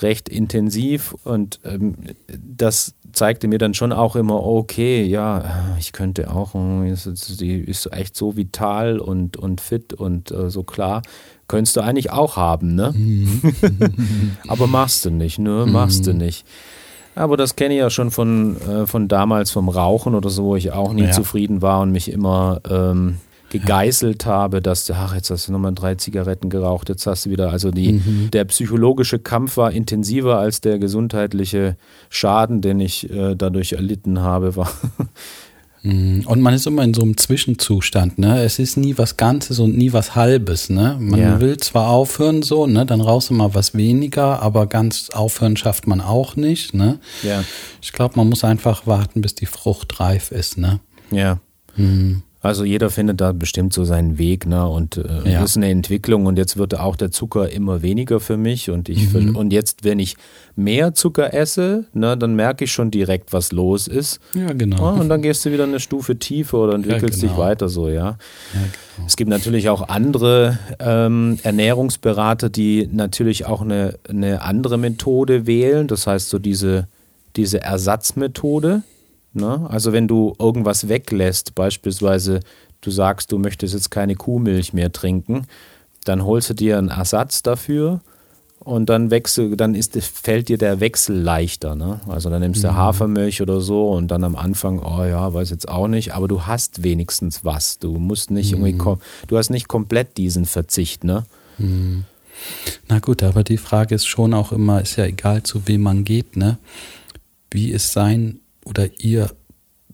[0.00, 1.94] recht intensiv und ähm,
[2.28, 8.14] das zeigte mir dann schon auch immer, okay, ja, ich könnte auch, die ist echt
[8.14, 11.00] so vital und, und fit und so klar.
[11.48, 12.92] Könntest du eigentlich auch haben, ne?
[12.94, 13.40] Mhm.
[14.48, 15.64] Aber machst du nicht, ne?
[15.66, 16.18] Machst du mhm.
[16.18, 16.44] nicht.
[17.16, 20.56] Aber das kenne ich ja schon von, äh, von damals vom Rauchen oder so, wo
[20.56, 21.12] ich auch nie ja.
[21.12, 23.16] zufrieden war und mich immer ähm,
[23.50, 24.30] gegeißelt ja.
[24.30, 27.50] habe, dass du, ach, jetzt hast du nochmal drei Zigaretten geraucht, jetzt hast du wieder,
[27.50, 28.30] also die, mhm.
[28.32, 31.76] der psychologische Kampf war intensiver als der gesundheitliche
[32.08, 34.70] Schaden, den ich äh, dadurch erlitten habe, war
[35.86, 36.24] Mhm.
[36.26, 38.42] Und man ist immer in so einem Zwischenzustand, ne?
[38.42, 40.96] Es ist nie was Ganzes und nie was Halbes, ne?
[40.98, 41.40] Man ja.
[41.40, 42.84] will zwar aufhören so, ne?
[42.86, 46.98] Dann rauchst du mal was weniger, aber ganz aufhören schafft man auch nicht, ne?
[47.22, 47.44] Ja.
[47.80, 50.80] Ich glaube, man muss einfach warten, bis die Frucht reif ist, ne?
[51.12, 51.38] Ja.
[51.76, 52.22] Mhm.
[52.46, 54.68] Also jeder findet da bestimmt so seinen Weg, ne?
[54.68, 55.40] Und äh, ja.
[55.40, 58.88] das ist eine Entwicklung und jetzt wird auch der Zucker immer weniger für mich und
[58.88, 59.34] ich mhm.
[59.34, 60.16] und jetzt, wenn ich
[60.54, 64.20] mehr Zucker esse, ne, dann merke ich schon direkt, was los ist.
[64.34, 64.94] Ja, genau.
[64.94, 67.32] und dann gehst du wieder eine Stufe tiefer oder entwickelst ja, genau.
[67.32, 67.94] dich weiter so, ja.
[67.94, 68.16] ja
[68.52, 69.06] genau.
[69.06, 75.88] Es gibt natürlich auch andere ähm, Ernährungsberater, die natürlich auch eine, eine andere Methode wählen.
[75.88, 76.86] Das heißt so diese,
[77.34, 78.82] diese Ersatzmethode
[79.36, 79.66] Ne?
[79.68, 82.40] Also wenn du irgendwas weglässt, beispielsweise
[82.80, 85.46] du sagst, du möchtest jetzt keine Kuhmilch mehr trinken,
[86.04, 88.00] dann holst du dir einen Ersatz dafür
[88.60, 91.76] und dann wechsel, dann ist, fällt dir der Wechsel leichter.
[91.76, 92.00] Ne?
[92.08, 92.76] Also dann nimmst du mhm.
[92.76, 96.46] Hafermilch oder so und dann am Anfang, oh ja, weiß jetzt auch nicht, aber du
[96.46, 97.78] hast wenigstens was.
[97.78, 98.66] Du musst nicht mhm.
[98.66, 101.24] irgendwie, du hast nicht komplett diesen Verzicht, ne?
[101.58, 102.04] Mhm.
[102.88, 106.04] Na gut, aber die Frage ist schon auch immer, ist ja egal, zu wem man
[106.04, 106.58] geht, ne?
[107.50, 109.30] Wie ist sein oder ihr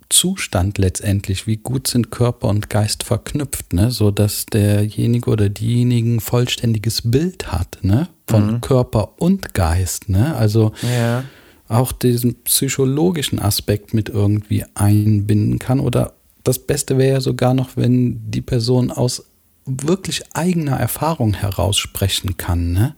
[0.08, 3.90] Zustand letztendlich, wie gut sind Körper und Geist verknüpft, ne?
[3.90, 8.08] so dass derjenige oder diejenigen vollständiges Bild hat, ne?
[8.28, 8.60] von mhm.
[8.60, 10.34] Körper und Geist, ne?
[10.36, 11.24] Also ja.
[11.68, 16.14] auch diesen psychologischen Aspekt mit irgendwie einbinden kann oder
[16.44, 19.24] das Beste wäre ja sogar noch, wenn die Person aus
[19.64, 22.94] wirklich eigener Erfahrung heraus sprechen kann, ne?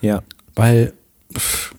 [0.00, 0.22] Ja.
[0.54, 0.92] Weil
[1.32, 1.74] pff,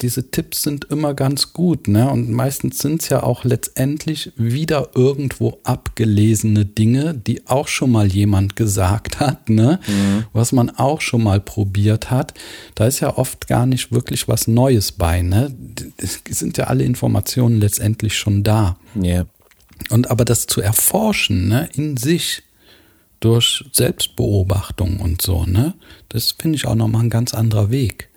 [0.00, 2.10] diese Tipps sind immer ganz gut, ne?
[2.10, 8.10] Und meistens sind es ja auch letztendlich wieder irgendwo abgelesene Dinge, die auch schon mal
[8.10, 9.78] jemand gesagt hat, ne?
[9.86, 10.24] Mhm.
[10.32, 12.34] Was man auch schon mal probiert hat.
[12.74, 15.54] Da ist ja oft gar nicht wirklich was Neues bei, ne?
[15.98, 18.76] Es sind ja alle Informationen letztendlich schon da.
[19.00, 19.26] Ja.
[19.90, 22.42] Und aber das zu erforschen, ne, in sich,
[23.20, 25.74] durch Selbstbeobachtung und so, ne?
[26.08, 28.08] Das finde ich auch nochmal ein ganz anderer Weg.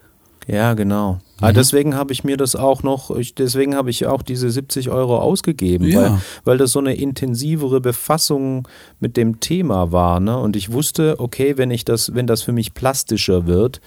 [0.48, 1.20] Ja, genau.
[1.42, 1.54] Mhm.
[1.54, 5.20] deswegen habe ich mir das auch noch, ich, deswegen habe ich auch diese 70 Euro
[5.20, 6.02] ausgegeben, ja.
[6.02, 8.68] weil, weil das so eine intensivere Befassung
[9.00, 10.20] mit dem Thema war.
[10.20, 10.38] Ne?
[10.38, 13.82] Und ich wusste, okay, wenn ich das, wenn das für mich plastischer wird,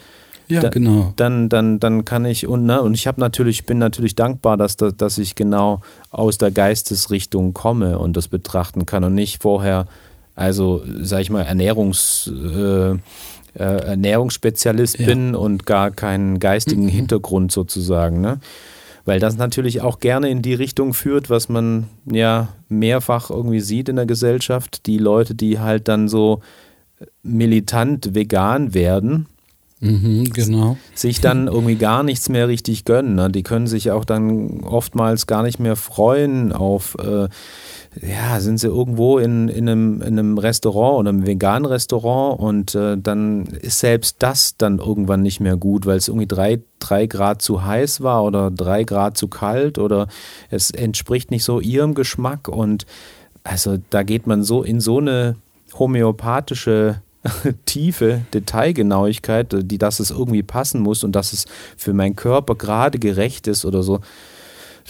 [0.49, 1.13] ja, da, genau.
[1.17, 4.77] Dann, dann, dann kann ich und ne, und ich habe natürlich bin natürlich dankbar, dass,
[4.77, 9.87] dass dass ich genau aus der Geistesrichtung komme und das betrachten kann und nicht vorher,
[10.35, 12.97] also sag ich mal Ernährungs äh,
[13.59, 15.07] äh, Ernährungsspezialist ja.
[15.07, 16.91] bin und gar keinen geistigen mhm.
[16.91, 18.21] Hintergrund sozusagen.
[18.21, 18.41] Ne?
[19.05, 23.89] Weil das natürlich auch gerne in die Richtung führt, was man ja mehrfach irgendwie sieht
[23.89, 24.87] in der Gesellschaft.
[24.87, 26.41] Die Leute, die halt dann so
[27.23, 29.27] militant vegan werden,
[29.81, 30.77] Mhm, genau.
[30.95, 33.15] sich dann irgendwie gar nichts mehr richtig gönnen.
[33.15, 33.31] Ne?
[33.31, 37.29] Die können sich auch dann oftmals gar nicht mehr freuen auf, äh,
[38.01, 42.75] ja, sind sie irgendwo in, in, einem, in einem Restaurant oder einem veganen Restaurant und
[42.75, 47.07] äh, dann ist selbst das dann irgendwann nicht mehr gut, weil es irgendwie drei, drei
[47.07, 50.09] Grad zu heiß war oder drei Grad zu kalt oder
[50.51, 52.87] es entspricht nicht so ihrem Geschmack und
[53.43, 55.37] also da geht man so in so eine
[55.79, 57.01] homöopathische
[57.67, 62.99] tiefe Detailgenauigkeit, die, dass es irgendwie passen muss und dass es für meinen Körper gerade
[62.99, 64.01] gerecht ist oder so.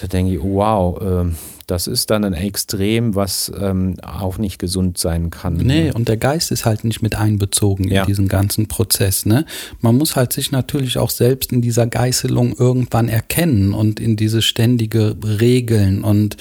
[0.01, 1.33] Da denke ich, wow, äh,
[1.69, 5.55] das ist dann ein Extrem, was ähm, auch nicht gesund sein kann.
[5.59, 8.01] Nee, und der Geist ist halt nicht mit einbezogen Ja.
[8.03, 9.27] in diesen ganzen Prozess.
[9.27, 9.45] Ne?
[9.83, 14.43] Man muss halt sich natürlich auch selbst in dieser Geißelung irgendwann erkennen und in diese
[14.43, 16.03] ständige Regeln.
[16.03, 16.37] Und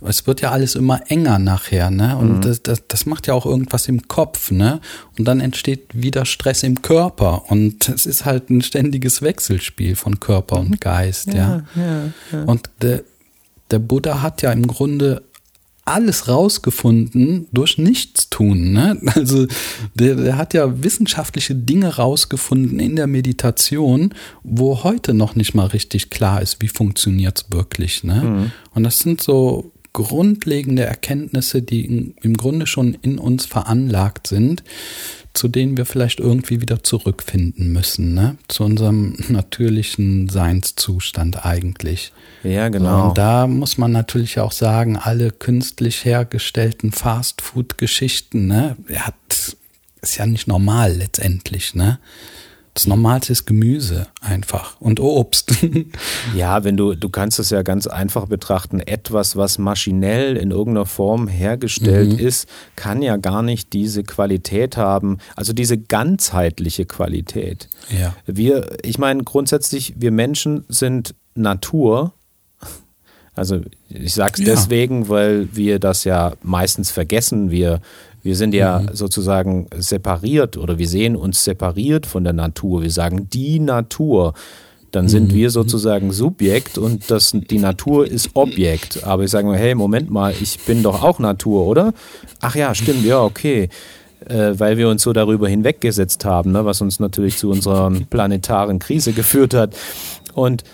[0.00, 1.90] es wird ja alles immer enger nachher.
[1.90, 2.16] Ne?
[2.16, 2.40] Und Mhm.
[2.42, 4.50] das, das, das macht ja auch irgendwas im Kopf.
[4.52, 4.80] Ne?
[5.18, 7.50] Und dann entsteht wieder Stress im Körper.
[7.50, 11.34] Und es ist halt ein ständiges Wechselspiel von Körper und Geist.
[11.34, 11.82] Ja, Mhm.
[11.82, 12.02] ja,
[12.32, 12.44] ja.
[12.44, 13.02] Und der,
[13.70, 15.22] der Buddha hat ja im Grunde
[15.88, 18.72] alles rausgefunden durch Nichtstun.
[18.72, 19.00] Ne?
[19.14, 19.46] Also
[19.94, 25.66] der, der hat ja wissenschaftliche Dinge rausgefunden in der Meditation, wo heute noch nicht mal
[25.66, 28.04] richtig klar ist, wie funktioniert es wirklich.
[28.04, 28.52] Ne?
[28.74, 34.62] Und das sind so grundlegende Erkenntnisse, die im Grunde schon in uns veranlagt sind,
[35.38, 38.36] zu denen wir vielleicht irgendwie wieder zurückfinden müssen, ne?
[38.48, 42.12] zu unserem natürlichen Seinszustand eigentlich.
[42.42, 43.10] Ja, genau.
[43.10, 49.14] Und da muss man natürlich auch sagen, alle künstlich hergestellten Fastfood-Geschichten, ne, hat,
[50.00, 52.00] ist ja nicht normal letztendlich, ne?
[52.78, 55.52] Das Normalste ist Gemüse einfach und Obst.
[56.36, 60.86] Ja, wenn du, du kannst es ja ganz einfach betrachten, etwas, was maschinell in irgendeiner
[60.86, 67.68] Form hergestellt ist, kann ja gar nicht diese Qualität haben, also diese ganzheitliche Qualität.
[67.90, 68.14] ja.
[68.26, 72.12] Wir, ich meine, grundsätzlich, wir Menschen sind Natur.
[73.38, 74.54] Also ich sage es Ja.
[74.54, 77.50] deswegen, weil wir das ja meistens vergessen.
[77.50, 77.80] Wir,
[78.22, 82.82] wir sind ja sozusagen separiert oder wir sehen uns separiert von der Natur.
[82.82, 84.34] Wir sagen die Natur.
[84.90, 89.04] Dann sind wir sozusagen Subjekt und das, die Natur ist Objekt.
[89.04, 91.92] Aber ich sage mir, hey, Moment mal, ich bin doch auch Natur, oder?
[92.40, 93.68] Ach ja, stimmt, ja, okay
[94.26, 98.78] äh, weil wir uns so darüber hinweggesetzt haben, ne, was uns natürlich zu unserer planetaren
[98.78, 99.76] Krise geführt hat.
[100.34, 100.64] Und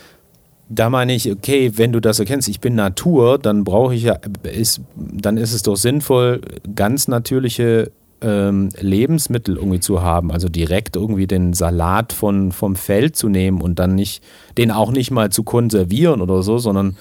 [0.69, 4.19] da meine ich, okay, wenn du das erkennst, ich bin Natur, dann brauche ich ja,
[4.43, 6.41] ist, dann ist es doch sinnvoll,
[6.75, 7.91] ganz natürliche
[8.25, 10.33] ähm, Lebensmittel irgendwie zu haben.
[10.33, 14.23] Also direkt irgendwie den Salat von, vom Feld zu nehmen und dann nicht,
[14.57, 16.97] den auch nicht mal zu konservieren oder so, sondern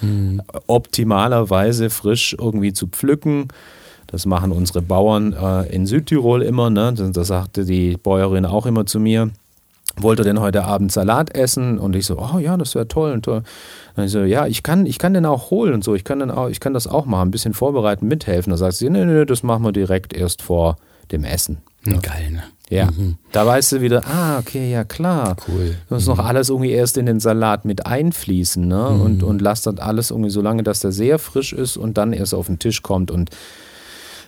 [0.68, 3.48] optimalerweise frisch irgendwie zu pflücken.
[4.08, 6.70] Das machen unsere Bauern äh, in Südtirol immer.
[6.70, 6.94] Ne?
[6.94, 9.32] Das sagte die Bäuerin auch immer zu mir.
[9.98, 11.78] Wollte denn heute Abend Salat essen?
[11.78, 13.44] Und ich so, oh ja, das wäre toll und toll.
[13.96, 15.94] Und ich so, ja, ich kann, ich kann den auch holen und so.
[15.94, 18.52] Ich kann, den auch, ich kann das auch machen, ein bisschen vorbereiten, mithelfen.
[18.52, 20.78] Da sagt sie, nee, nee, das machen wir direkt erst vor
[21.12, 21.58] dem Essen.
[21.84, 22.44] Geil, ne?
[22.70, 22.90] Ja,
[23.32, 25.36] da weißt du wieder, ah, okay, ja klar.
[25.48, 25.76] Cool.
[25.90, 28.88] Du musst noch alles irgendwie erst in den Salat mit einfließen, ne?
[28.88, 32.14] Und, und lass das alles irgendwie so lange, dass der sehr frisch ist und dann
[32.14, 33.30] erst auf den Tisch kommt und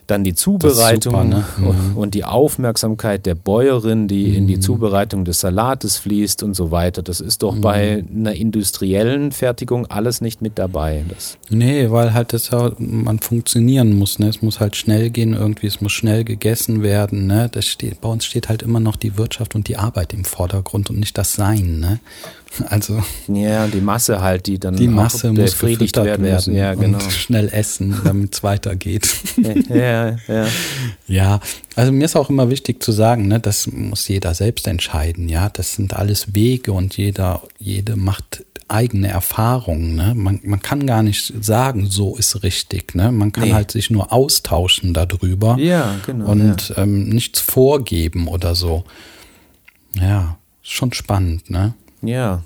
[0.08, 1.44] dann die Zubereitung super, ne?
[1.68, 6.72] und- und die Aufmerksamkeit der Bäuerin, die in die Zubereitung des Salates fließt und so
[6.72, 7.02] weiter.
[7.02, 11.04] Das ist doch bei einer industriellen Fertigung alles nicht mit dabei.
[11.10, 14.28] Das, Nee, weil halt das ja, man funktionieren muss, ne?
[14.28, 17.50] Es muss halt schnell gehen, irgendwie, es muss schnell gegessen werden, ne?
[17.52, 20.90] Das steht, bei uns steht halt immer noch die Wirtschaft und die Arbeit im Vordergrund
[20.90, 22.00] und nicht das Sein, ne?
[22.70, 26.56] Also ja, die Masse halt, die dann die Masse muss befriedigt werden, werden.
[26.56, 27.00] Ja, genau.
[27.00, 29.08] und schnell essen, damit es weitergeht.
[29.70, 30.48] ja, ja.
[31.08, 31.40] Ja,
[31.76, 35.50] also mir ist auch immer wichtig zu sagen, ne, das muss jeder selbst entscheiden, ja.
[35.50, 39.96] Das sind alles Wege und jeder, jede macht eigene Erfahrungen.
[39.96, 40.14] Ne?
[40.16, 42.96] Man, man kann gar nicht sagen, so ist richtig.
[42.96, 43.12] Ne?
[43.12, 43.54] Man kann Nee.
[43.54, 46.32] halt sich nur austauschen darüber Ja, genau.
[46.32, 48.84] und ähm, nichts vorgeben oder so.
[49.94, 51.76] Ja, schon spannend, ne?
[52.08, 52.42] Ja.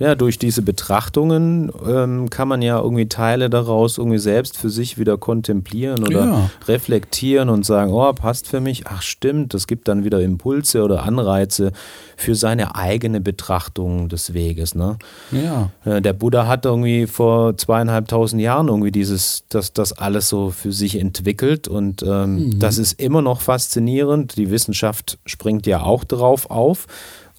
[0.00, 4.98] Ja, durch diese Betrachtungen ähm, kann man ja irgendwie Teile daraus irgendwie selbst für sich
[4.98, 6.50] wieder kontemplieren oder Ja.
[6.66, 8.88] reflektieren und sagen, oh, passt für mich.
[8.88, 11.70] Ach stimmt, das gibt dann wieder Impulse oder Anreize
[12.16, 14.74] für seine eigene Betrachtung des Weges.
[14.74, 14.98] Ne?
[15.30, 15.70] Ja.
[15.84, 20.72] Äh, Der Buddha hat irgendwie vor zweieinhalbtausend Jahren irgendwie dieses, das, das alles so für
[20.72, 24.36] sich entwickelt und ähm, das ist immer noch faszinierend.
[24.36, 26.88] Die Wissenschaft springt ja auch darauf auf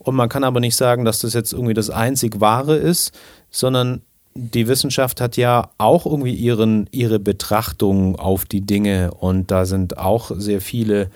[0.05, 3.17] und man kann aber nicht sagen, dass das jetzt irgendwie das einzig Wahre ist,
[3.49, 4.01] sondern
[4.33, 9.97] die Wissenschaft hat ja auch irgendwie ihren, ihre Betrachtung auf die Dinge und da sind
[9.97, 11.09] auch sehr viele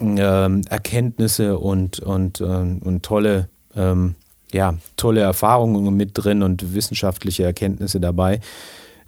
[0.00, 4.16] ähm, Erkenntnisse und, und, ähm, und tolle ähm,
[4.52, 8.40] ja, tolle Erfahrungen mit drin und wissenschaftliche Erkenntnisse dabei.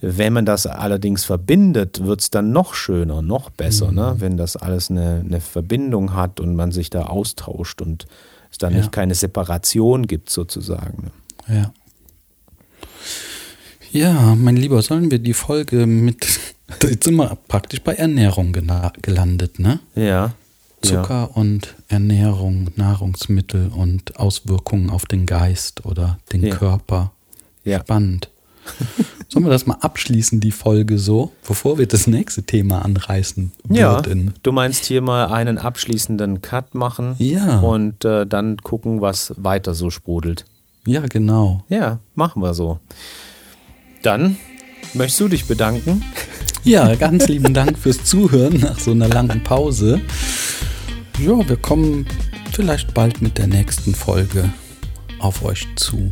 [0.03, 3.91] Wenn man das allerdings verbindet, wird es dann noch schöner, noch besser, ne?
[3.91, 3.97] mhm.
[3.97, 4.15] ne?
[4.19, 8.07] wenn das alles eine, eine, Verbindung hat und man sich da austauscht und
[8.63, 8.79] dann ja.
[8.79, 11.11] nicht keine Separation gibt sozusagen.
[11.49, 11.73] Ja.
[13.93, 16.27] Ja, mein Lieber, sollen wir die Folge mit,
[16.83, 19.81] jetzt sind wir praktisch bei Ernährung gelandet, ne?
[19.95, 20.33] Ja.
[20.83, 21.25] Zucker ja.
[21.25, 26.55] und Ernährung, Nahrungsmittel und Auswirkungen auf den Geist oder den ja.
[26.55, 27.13] Körper.
[27.65, 27.81] Ja.
[27.81, 28.31] Spannend.
[29.33, 34.27] Sollen wir das mal abschließen, die Folge so, bevor wir das nächste Thema anreißen würden?
[34.27, 37.61] Ja, du meinst hier mal einen abschließenden Cut machen ja.
[37.61, 40.47] und äh, dann gucken, was weiter so sprudelt.
[40.85, 41.63] Ja, genau.
[41.69, 42.81] Ja, machen wir so.
[44.03, 44.37] Dann
[44.95, 46.03] möchtest du dich bedanken?
[46.65, 50.01] Ja, ganz lieben Dank fürs Zuhören nach so einer langen Pause.
[51.21, 52.05] Ja, wir kommen
[52.53, 54.51] vielleicht bald mit der nächsten Folge
[55.21, 56.11] auf euch zu.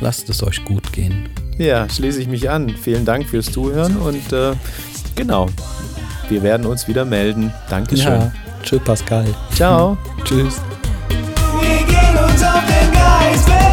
[0.00, 1.30] Lasst es euch gut gehen.
[1.58, 2.68] Ja, schließe ich mich an.
[2.70, 4.52] Vielen Dank fürs Zuhören und äh,
[5.16, 5.48] genau,
[6.28, 7.52] wir werden uns wieder melden.
[7.68, 8.06] Dankeschön.
[8.06, 8.32] Ja,
[8.62, 9.26] tschüss Pascal.
[9.54, 9.98] Ciao.
[10.24, 10.60] Tschüss.
[11.60, 13.67] Wir gehen uns auf den Geist.